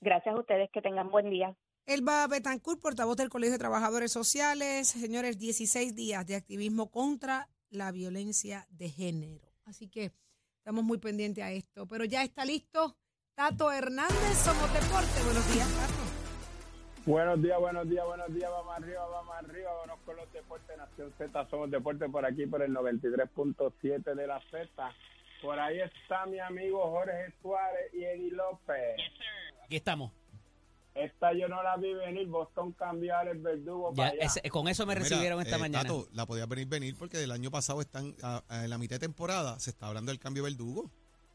Gracias 0.00 0.34
a 0.34 0.38
ustedes, 0.38 0.70
que 0.70 0.80
tengan 0.80 1.10
buen 1.10 1.28
día. 1.28 1.54
Elba 1.86 2.26
Betancourt, 2.26 2.80
portavoz 2.80 3.16
del 3.16 3.28
Colegio 3.28 3.52
de 3.52 3.58
Trabajadores 3.58 4.12
Sociales. 4.12 4.88
Señores, 4.88 5.38
16 5.38 5.94
días 5.94 6.26
de 6.26 6.36
activismo 6.36 6.90
contra 6.90 7.48
la 7.70 7.92
violencia 7.92 8.66
de 8.70 8.88
género. 8.88 9.52
Así 9.66 9.88
que 9.88 10.12
estamos 10.58 10.84
muy 10.84 10.98
pendientes 10.98 11.44
a 11.44 11.50
esto. 11.50 11.86
Pero 11.86 12.04
ya 12.04 12.22
está 12.22 12.44
listo 12.44 12.96
Tato 13.34 13.70
Hernández, 13.72 14.36
Somos 14.36 14.72
Deporte. 14.72 15.22
Buenos 15.24 15.54
días, 15.54 15.68
Tato. 15.68 16.10
Buenos 17.06 17.42
días, 17.42 17.58
buenos 17.58 17.88
días, 17.88 18.06
buenos 18.06 18.34
días. 18.34 18.50
Vamos 18.50 18.76
arriba, 18.76 19.06
vamos 19.06 19.34
arriba. 19.36 19.70
Vamos 19.86 19.98
con 20.04 20.16
los 20.16 20.32
deportes. 20.32 20.76
Nación 20.76 21.12
Z, 21.18 21.46
Somos 21.50 21.70
Deporte 21.70 22.08
por 22.08 22.24
aquí, 22.24 22.46
por 22.46 22.62
el 22.62 22.72
93.7 22.72 24.14
de 24.14 24.26
la 24.26 24.40
Z. 24.50 24.94
Por 25.42 25.58
ahí 25.58 25.80
está 25.80 26.26
mi 26.26 26.38
amigo 26.38 26.82
Jorge 26.90 27.32
Suárez 27.40 27.94
y 27.94 28.04
Eddie 28.04 28.32
López. 28.32 28.96
Aquí 29.70 29.76
estamos. 29.76 30.10
Esta 30.96 31.32
yo 31.32 31.46
no 31.46 31.62
la 31.62 31.76
vi 31.76 31.94
venir. 31.94 32.26
Boston 32.26 32.72
cambió 32.72 33.16
al 33.16 33.38
Verdugo. 33.38 33.94
para 33.94 34.12
con 34.50 34.66
eso 34.66 34.84
me 34.84 34.96
recibieron 34.96 35.40
esta 35.40 35.54
eh, 35.54 35.58
mañana. 35.60 35.84
Tato, 35.84 36.08
la 36.12 36.26
podía 36.26 36.46
venir 36.46 36.66
venir 36.66 36.96
porque 36.98 37.18
del 37.18 37.30
año 37.30 37.52
pasado 37.52 37.80
están 37.80 38.16
en 38.50 38.68
la 38.68 38.78
mitad 38.78 38.96
de 38.96 38.98
temporada 38.98 39.60
se 39.60 39.70
está 39.70 39.86
hablando 39.86 40.10
del 40.10 40.18
cambio 40.18 40.42
Verdugo. 40.42 40.90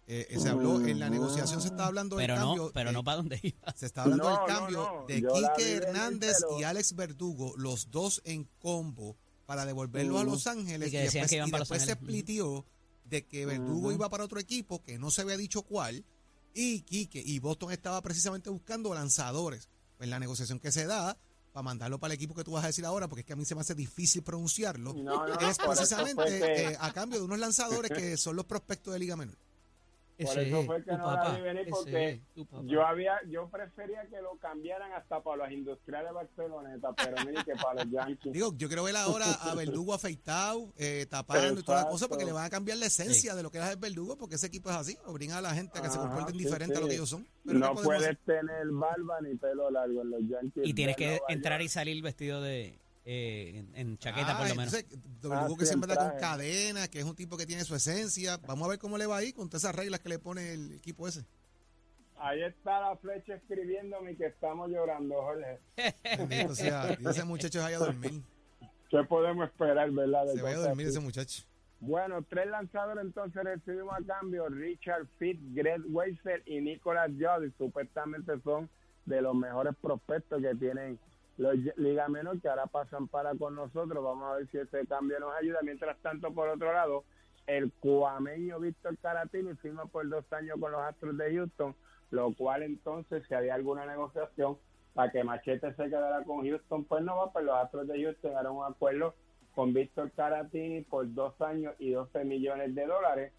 Eh, 0.08 0.28
eh, 0.32 0.38
se 0.38 0.50
habló 0.50 0.86
en 0.86 1.00
la 1.00 1.10
negociación 1.10 1.62
se 1.62 1.70
está 1.70 1.86
hablando 1.86 2.18
del 2.18 2.28
pero 2.28 2.36
cambio. 2.36 2.72
pero 2.74 2.92
no 2.92 3.06
para 3.06 3.16
dónde 3.16 3.40
iba. 3.42 3.74
Se 3.74 3.86
está 3.86 4.04
hablando 4.04 4.28
del 4.28 4.40
cambio 4.46 5.06
de 5.08 5.22
Quique 5.22 5.76
Hernández 5.78 6.36
y 6.60 6.64
Alex 6.64 6.94
Verdugo, 6.94 7.54
los 7.56 7.90
dos 7.90 8.22
en 8.26 8.50
combo 8.60 9.16
para 9.46 9.66
devolverlo 9.66 10.20
a 10.20 10.26
Los 10.26 10.46
Ángeles. 10.46 10.92
Y, 10.92 10.98
después, 10.98 11.30
que 11.30 11.42
después 11.42 11.82
se 11.84 11.94
splitió 11.94 12.66
de 13.06 13.26
que 13.26 13.46
Verdugo 13.46 13.94
iba 13.94 14.10
para 14.10 14.26
otro 14.26 14.42
equipo 14.42 14.84
que 14.84 15.00
no 15.00 15.10
se 15.10 15.22
había 15.22 15.38
dicho 15.38 15.62
cuál 15.62 16.04
y 16.56 16.82
Quique 16.82 17.22
y 17.24 17.38
Boston 17.40 17.72
estaba 17.72 18.02
precisamente 18.02 18.50
buscando 18.50 18.94
lanzadores. 18.94 19.70
En 20.00 20.10
la 20.10 20.20
negociación 20.20 20.60
que 20.60 20.72
se 20.72 20.86
da, 20.86 21.18
mandarlo 21.62 22.00
para 22.00 22.14
el 22.14 22.18
equipo 22.18 22.36
que 22.36 22.44
tú 22.44 22.52
vas 22.52 22.64
a 22.64 22.68
decir 22.68 22.86
ahora, 22.86 23.08
porque 23.08 23.22
es 23.22 23.26
que 23.26 23.34
a 23.34 23.36
mí 23.36 23.46
se 23.46 23.56
me 23.56 23.62
hace 23.62 23.76
difícil 23.76 24.24
pronunciarlo, 24.24 24.94
No, 24.94 25.28
no, 25.28 25.40
es 25.40 25.58
precisamente 25.58 26.72
eh, 26.72 26.78
a 26.80 26.92
cambio 26.92 27.20
de 27.20 27.26
unos 27.26 27.40
lanzadores 27.40 27.92
que 27.92 28.18
son 28.18 28.36
los 28.36 28.46
prospectos 28.46 28.94
de 28.94 29.00
Liga 29.00 29.16
Menor. 29.16 29.38
Por 30.18 30.28
Ese 30.28 30.48
eso 30.48 30.60
es 30.62 30.66
fue 30.66 30.84
que 30.84 30.92
no 30.92 30.98
la 31.12 31.18
papá, 31.18 31.38
venir, 31.40 31.62
ese 31.64 31.72
porque. 31.72 32.22
Yo 32.64 32.86
había, 32.86 33.20
yo 33.28 33.50
prefería 33.50 34.06
que 34.10 34.22
lo 34.22 34.38
cambiaran 34.38 34.94
hasta 34.94 35.22
para 35.22 35.44
los 35.44 35.52
industriales 35.52 36.10
de 36.10 36.14
Barceloneta, 36.14 36.94
pero 36.94 37.26
mire 37.26 37.44
que 37.44 37.54
para 37.56 37.84
los 37.84 37.92
Yankees. 37.92 38.32
Digo, 38.32 38.54
yo 38.56 38.68
quiero 38.70 38.84
ver 38.86 38.96
ahora 38.96 39.26
a 39.26 39.54
Verdugo 39.56 39.94
afeitado, 39.94 40.72
eh, 40.78 41.06
tapando 41.10 41.60
y 41.60 41.64
toda 41.64 41.84
la 41.84 41.90
cosa, 41.90 42.08
porque 42.08 42.24
le 42.24 42.32
van 42.32 42.46
a 42.46 42.50
cambiar 42.50 42.78
la 42.78 42.86
esencia 42.86 43.36
de 43.36 43.44
lo 43.44 43.52
que 43.52 43.58
era 43.58 43.70
el 43.70 43.78
Verdugo, 43.78 44.18
porque 44.18 44.36
ese 44.36 44.48
equipo 44.48 44.70
es 44.70 44.78
así, 44.78 44.98
obligan 45.06 45.38
a 45.38 45.42
la 45.42 45.54
gente 45.54 45.78
a 45.80 45.82
que 45.82 45.90
se 45.90 45.98
comporten 45.98 46.38
sí, 46.38 46.44
diferente 46.46 46.78
a 46.78 46.80
lo 46.80 46.86
sí. 46.86 46.90
que 46.92 46.96
ellos 46.96 47.10
son. 47.10 47.28
Pero 47.44 47.60
¿qué 47.60 47.66
No 47.66 47.76
puedes 47.76 48.02
hacer? 48.04 48.18
tener 48.26 48.68
barba 48.72 49.20
ni 49.22 49.36
pelo 49.36 49.70
largo 49.70 50.02
en 50.02 50.12
los 50.12 50.22
Yankees. 50.30 50.66
Y 50.66 50.74
tienes 50.74 50.96
que 50.96 51.20
entrar 51.28 51.62
y 51.62 51.68
salir 51.68 52.02
vestido 52.02 52.42
de 52.42 52.80
eh, 53.06 53.54
en, 53.74 53.76
en 53.76 53.98
chaqueta 53.98 54.34
Ah, 54.34 54.38
por 54.40 54.50
lo 54.50 54.56
menos. 54.56 54.74
entonces, 54.74 55.00
Verdugo 55.22 55.54
Ah, 55.54 55.58
que 55.60 55.66
sí, 55.66 55.70
siempre 55.70 55.92
está 55.92 56.10
con 56.10 56.18
traje. 56.18 56.38
cadenas, 56.38 56.90
que 56.90 57.00
es 57.00 57.06
un 57.06 57.16
tipo 57.16 57.38
que 57.38 57.46
tiene 57.46 57.64
su 57.64 57.76
esencia. 57.76 58.38
Vamos 58.48 58.66
a 58.66 58.70
ver 58.72 58.80
cómo 58.80 58.98
le 58.98 59.06
va 59.06 59.18
ahí 59.18 59.32
con 59.34 59.48
todas 59.48 59.64
esas 59.64 59.76
reglas 59.76 60.00
que 60.00 60.10
le 60.10 60.20
pone 60.20 60.54
el 60.54 60.72
equipo 60.74 61.08
ese. 61.08 61.24
Ahí 62.18 62.42
está 62.44 62.80
la 62.80 62.96
flecha 62.98 63.36
escribiéndome 63.36 64.16
que 64.16 64.26
estamos 64.28 64.70
llorando, 64.72 65.16
Jorge. 65.22 65.60
Bendito 66.18 66.56
sea, 66.56 66.92
ese 66.94 67.24
muchacho 67.26 67.60
se 67.60 67.64
vaya 67.64 67.78
a 67.78 67.80
dormir. 67.80 68.22
¿Qué 68.90 69.04
podemos 69.04 69.50
esperar, 69.50 69.92
verdad? 69.92 70.26
de 70.26 70.34
Se 70.36 70.42
vaya 70.42 70.58
a 70.58 70.68
dormir 70.68 70.88
ese 70.88 71.00
muchacho. 71.02 71.44
Bueno, 71.82 72.24
tres 72.24 72.48
lanzadores 72.48 73.04
entonces 73.04 73.44
recibimos 73.44 73.94
a 73.94 74.04
cambio, 74.06 74.48
Richard 74.48 75.06
Fitt, 75.20 75.40
Greg 75.54 75.82
Weiser 75.90 76.42
y 76.46 76.62
Nicolas 76.62 77.12
Jolly, 77.20 77.52
supuestamente 77.58 78.32
son 78.44 78.70
de 79.06 79.22
los 79.22 79.36
mejores 79.36 79.76
prospectos 79.82 80.42
que 80.42 80.56
tienen 80.56 80.98
los 81.38 81.56
Liga 81.78 82.08
Menor, 82.08 82.40
que 82.40 82.48
ahora 82.48 82.68
pasan 82.68 83.08
para 83.08 83.36
con 83.36 83.56
nosotros, 83.56 84.04
vamos 84.04 84.32
a 84.32 84.36
ver 84.38 84.48
si 84.48 84.58
ese 84.58 84.86
cambio 84.88 85.20
nos 85.20 85.36
ayuda, 85.36 85.60
mientras 85.64 85.98
tanto, 86.00 86.34
por 86.34 86.48
otro 86.48 86.72
lado, 86.72 87.04
el 87.48 87.72
cuameño 87.74 88.60
Víctor 88.60 88.98
Caratini 88.98 89.54
firma 89.56 89.86
por 89.86 90.08
dos 90.08 90.32
años 90.34 90.58
con 90.60 90.72
los 90.72 90.82
Astros 90.82 91.18
de 91.18 91.36
Houston, 91.36 91.76
lo 92.12 92.34
cual 92.34 92.64
entonces, 92.64 93.24
si 93.28 93.34
había 93.34 93.56
alguna 93.56 93.86
negociación 93.86 94.58
para 94.94 95.12
que 95.12 95.24
Machete 95.24 95.74
se 95.74 95.84
quedara 95.84 96.24
con 96.24 96.48
Houston, 96.48 96.86
pues 96.86 97.04
no 97.04 97.18
va, 97.18 97.32
pues 97.32 97.46
los 97.46 97.56
Astros 97.56 97.88
de 97.88 98.02
Houston 98.02 98.38
a 98.38 98.50
un 98.50 98.66
acuerdo 98.66 99.14
con 99.54 99.74
Víctor 99.74 100.12
Caratini 100.12 100.82
por 100.82 101.14
dos 101.14 101.40
años 101.42 101.76
y 101.80 101.92
12 101.92 102.24
millones 102.24 102.74
de 102.76 102.86
dólares. 102.86 103.34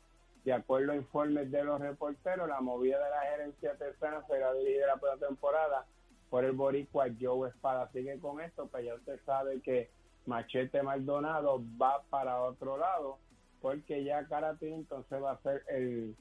De 0.45 0.53
acuerdo 0.53 0.93
a 0.93 0.97
informes 0.97 1.51
de 1.51 1.65
los 1.65 1.81
reporteros, 1.81 2.49
la 2.49 2.61
movida 2.61 3.03
de 3.03 3.11
la 3.11 3.21
gerencia 3.23 3.75
texana 3.77 4.23
será 4.29 4.53
dirigida 4.55 4.87
la 4.87 5.27
temporada 5.27 5.87
por 6.31 6.45
el 6.45 6.53
boricua 6.53 7.07
Joe 7.21 7.49
Espada. 7.49 7.83
Así 7.83 8.05
que 8.05 8.19
con 8.19 8.41
esto, 8.41 8.67
pues 8.69 8.85
ya 8.85 8.95
usted 8.95 9.21
sabe 9.25 9.61
que 9.61 9.91
Machete 10.27 10.83
Maldonado 10.83 11.63
va 11.81 12.03
para 12.11 12.43
otro 12.43 12.77
lado, 12.77 13.19
porque 13.61 14.05
ya 14.05 14.27
Caratini 14.27 14.75
entonces 14.75 15.23
va 15.23 15.33
a 15.33 15.43
ser 15.43 15.63
el 15.69 16.17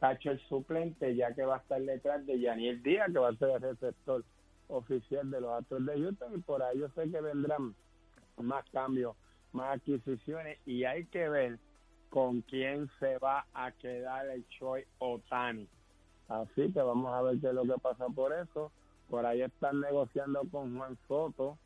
catcher 0.00 0.40
suplente, 0.48 1.14
ya 1.14 1.34
que 1.34 1.44
va 1.44 1.56
a 1.56 1.58
estar 1.58 1.80
detrás 1.82 2.24
de 2.24 2.40
Yaniel 2.40 2.82
Díaz, 2.82 3.12
que 3.12 3.18
va 3.18 3.28
a 3.28 3.36
ser 3.36 3.50
el 3.50 3.60
receptor 3.60 4.24
oficial 4.68 5.30
de 5.30 5.40
los 5.40 5.50
Astros 5.52 5.84
de 5.84 6.00
Houston, 6.00 6.34
y 6.34 6.38
por 6.38 6.62
ahí 6.62 6.78
yo 6.78 6.88
sé 6.90 7.10
que 7.10 7.20
vendrán 7.20 7.74
más 8.38 8.64
cambios, 8.70 9.14
más 9.52 9.76
adquisiciones, 9.76 10.58
y 10.64 10.84
hay 10.84 11.04
que 11.06 11.28
ver 11.28 11.58
con 12.08 12.40
quién 12.42 12.90
se 12.98 13.18
va 13.18 13.46
a 13.52 13.72
quedar 13.72 14.26
el 14.30 14.46
Choi 14.48 14.84
Otani. 14.98 15.68
Así 16.28 16.72
que 16.72 16.80
vamos 16.80 17.12
a 17.12 17.22
ver 17.22 17.40
qué 17.40 17.48
es 17.48 17.54
lo 17.54 17.64
que 17.64 17.80
pasa 17.80 18.06
por 18.08 18.32
eso. 18.32 18.72
Por 19.10 19.26
ahí 19.26 19.42
están 19.42 19.80
negociando 19.80 20.40
con 20.50 20.78
Juan 20.78 20.96
Soto 21.08 21.58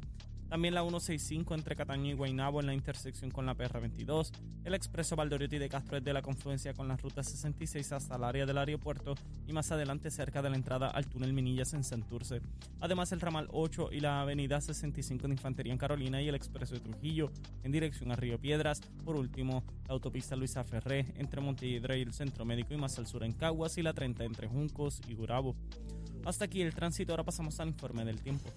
También 0.52 0.74
la 0.74 0.82
165 0.82 1.56
entre 1.56 1.78
Cataño 1.78 2.12
y 2.12 2.14
Guaynabo 2.14 2.60
en 2.60 2.66
la 2.66 2.74
intersección 2.74 3.32
con 3.32 3.46
la 3.46 3.56
PR22, 3.56 4.32
el 4.66 4.74
expreso 4.74 5.16
Valdoriotti 5.16 5.58
de 5.58 5.70
Castro 5.70 5.96
es 5.96 6.04
de 6.04 6.12
la 6.12 6.22
confluencia 6.22 6.74
con 6.74 6.90
la 6.90 6.98
ruta 6.98 7.24
66 7.24 7.94
hasta 7.94 8.18
el 8.18 8.24
área 8.26 8.46
del 8.46 8.58
aeropuerto 8.58 9.16
y 9.48 9.54
más 9.54 9.72
adelante 9.72 10.12
cerca 10.12 10.42
de 10.42 10.50
la 10.50 10.58
entrada 10.58 10.90
al 10.90 11.08
túnel 11.08 11.32
Minillas 11.32 11.74
en 11.74 11.86
Santurce. 11.86 12.42
Además 12.82 13.14
el 13.14 13.22
ramal 13.22 13.48
8 13.50 13.92
y 13.94 14.02
la 14.02 14.24
avenida 14.24 14.60
65 14.60 15.26
de 15.26 15.36
Infantería 15.36 15.72
en 15.72 15.80
Carolina 15.80 16.22
y 16.22 16.28
el 16.28 16.36
expreso 16.36 16.74
de 16.74 16.82
Trujillo 16.82 17.32
en 17.64 17.72
dirección 17.72 18.12
a 18.12 18.18
Río 18.18 18.38
Piedras. 18.38 18.82
Por 19.06 19.16
último, 19.16 19.64
la 19.88 19.94
autopista 19.94 20.36
Luisa 20.36 20.66
Ferré 20.66 21.14
entre 21.16 21.40
Montelledra 21.40 21.96
y 21.96 22.02
el 22.02 22.12
Centro 22.12 22.44
Médico 22.44 22.74
y 22.74 22.78
más 22.78 23.00
al 23.00 23.08
sur 23.08 23.24
en 23.24 23.32
Caguas 23.32 23.78
y 23.78 23.84
la 23.84 23.94
30 23.94 24.26
entre 24.26 24.50
Juncos 24.50 25.00
y 25.08 25.14
Gurabo. 25.14 25.56
Hasta 26.26 26.44
aquí 26.44 26.62
el 26.62 26.76
tránsito, 26.76 27.14
ahora 27.14 27.24
pasamos 27.24 27.58
al 27.62 27.70
informe 27.70 28.04
del 28.04 28.22
tiempo. 28.22 28.50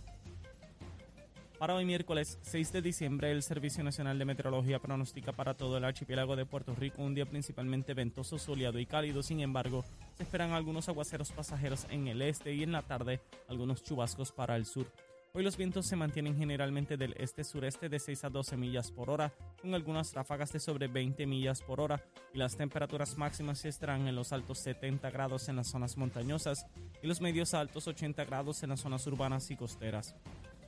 Para 1.64 1.76
hoy 1.76 1.86
miércoles 1.86 2.38
6 2.42 2.72
de 2.74 2.82
diciembre, 2.82 3.30
el 3.30 3.42
Servicio 3.42 3.82
Nacional 3.82 4.18
de 4.18 4.26
Meteorología 4.26 4.80
pronostica 4.80 5.32
para 5.32 5.54
todo 5.54 5.78
el 5.78 5.84
archipiélago 5.86 6.36
de 6.36 6.44
Puerto 6.44 6.74
Rico 6.74 7.00
un 7.00 7.14
día 7.14 7.24
principalmente 7.24 7.94
ventoso, 7.94 8.38
soleado 8.38 8.78
y 8.78 8.84
cálido. 8.84 9.22
Sin 9.22 9.40
embargo, 9.40 9.82
se 10.14 10.24
esperan 10.24 10.50
algunos 10.50 10.90
aguaceros 10.90 11.32
pasajeros 11.32 11.86
en 11.88 12.06
el 12.06 12.20
este 12.20 12.52
y 12.52 12.64
en 12.64 12.72
la 12.72 12.82
tarde 12.82 13.22
algunos 13.48 13.82
chubascos 13.82 14.30
para 14.30 14.56
el 14.56 14.66
sur. 14.66 14.92
Hoy 15.32 15.42
los 15.42 15.56
vientos 15.56 15.86
se 15.86 15.96
mantienen 15.96 16.36
generalmente 16.36 16.98
del 16.98 17.14
este-sureste 17.16 17.88
de 17.88 17.98
6 17.98 18.24
a 18.24 18.28
12 18.28 18.58
millas 18.58 18.90
por 18.90 19.08
hora, 19.08 19.32
con 19.62 19.72
algunas 19.72 20.12
ráfagas 20.12 20.52
de 20.52 20.60
sobre 20.60 20.88
20 20.88 21.24
millas 21.24 21.62
por 21.62 21.80
hora, 21.80 22.04
y 22.34 22.38
las 22.38 22.58
temperaturas 22.58 23.16
máximas 23.16 23.64
estarán 23.64 24.06
en 24.06 24.16
los 24.16 24.34
altos 24.34 24.58
70 24.58 25.10
grados 25.10 25.48
en 25.48 25.56
las 25.56 25.68
zonas 25.68 25.96
montañosas 25.96 26.66
y 27.02 27.06
los 27.06 27.22
medios 27.22 27.54
altos 27.54 27.88
80 27.88 28.22
grados 28.26 28.62
en 28.62 28.68
las 28.68 28.80
zonas 28.80 29.06
urbanas 29.06 29.50
y 29.50 29.56
costeras. 29.56 30.14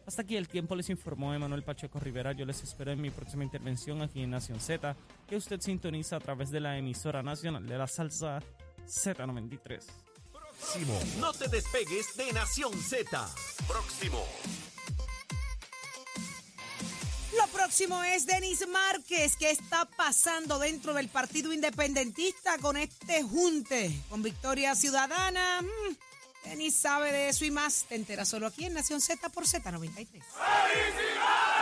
Hasta 0.07 0.23
aquí 0.23 0.37
el 0.37 0.47
tiempo 0.47 0.77
les 0.77 0.89
informó 0.89 1.35
Emanuel 1.35 1.65
Pacheco 1.65 1.99
Rivera. 1.99 2.33
Yo 2.33 2.47
les 2.47 2.63
espero 2.63 2.93
en 2.93 3.01
mi 3.01 3.11
próxima 3.11 3.43
intervención 3.43 4.03
aquí 4.03 4.23
en 4.23 4.31
Nación 4.31 4.61
Z, 4.61 4.95
que 5.29 5.37
usted 5.37 5.61
sintoniza 5.61 6.17
a 6.17 6.21
través 6.21 6.51
de 6.51 6.61
la 6.61 6.79
emisora 6.79 7.25
nacional 7.25 7.67
de 7.67 7.77
la 7.77 7.89
salsa 7.89 8.41
Z93. 8.87 9.83
Próximo. 10.33 10.99
No 11.19 11.33
te 11.33 11.49
despegues 11.49 12.17
de 12.17 12.33
Nación 12.33 12.73
Z. 12.73 13.29
Próximo. 13.67 14.25
Lo 17.37 17.47
próximo 17.49 18.03
es 18.05 18.27
Denis 18.27 18.67
Márquez. 18.69 19.37
¿Qué 19.37 19.51
está 19.51 19.87
pasando 19.97 20.61
dentro 20.61 20.95
del 20.95 21.09
Partido 21.09 21.53
Independentista 21.53 22.59
con 22.59 22.77
este 22.77 23.25
junte? 23.25 23.93
Con 24.09 24.23
Victoria 24.23 24.77
Ciudadana. 24.77 25.63
Mm, 25.63 26.16
Denis 26.49 26.77
sabe 26.77 27.13
de 27.13 27.29
eso 27.29 27.45
y 27.45 27.51
más. 27.51 27.85
Te 27.89 27.97
enteras 27.97 28.29
solo 28.29 28.47
aquí 28.47 28.65
en 28.67 28.75
Nación 28.75 29.01
Z 29.01 29.29
por 29.31 29.45
Z93. 29.45 30.07
¡Felicidades! 30.07 31.56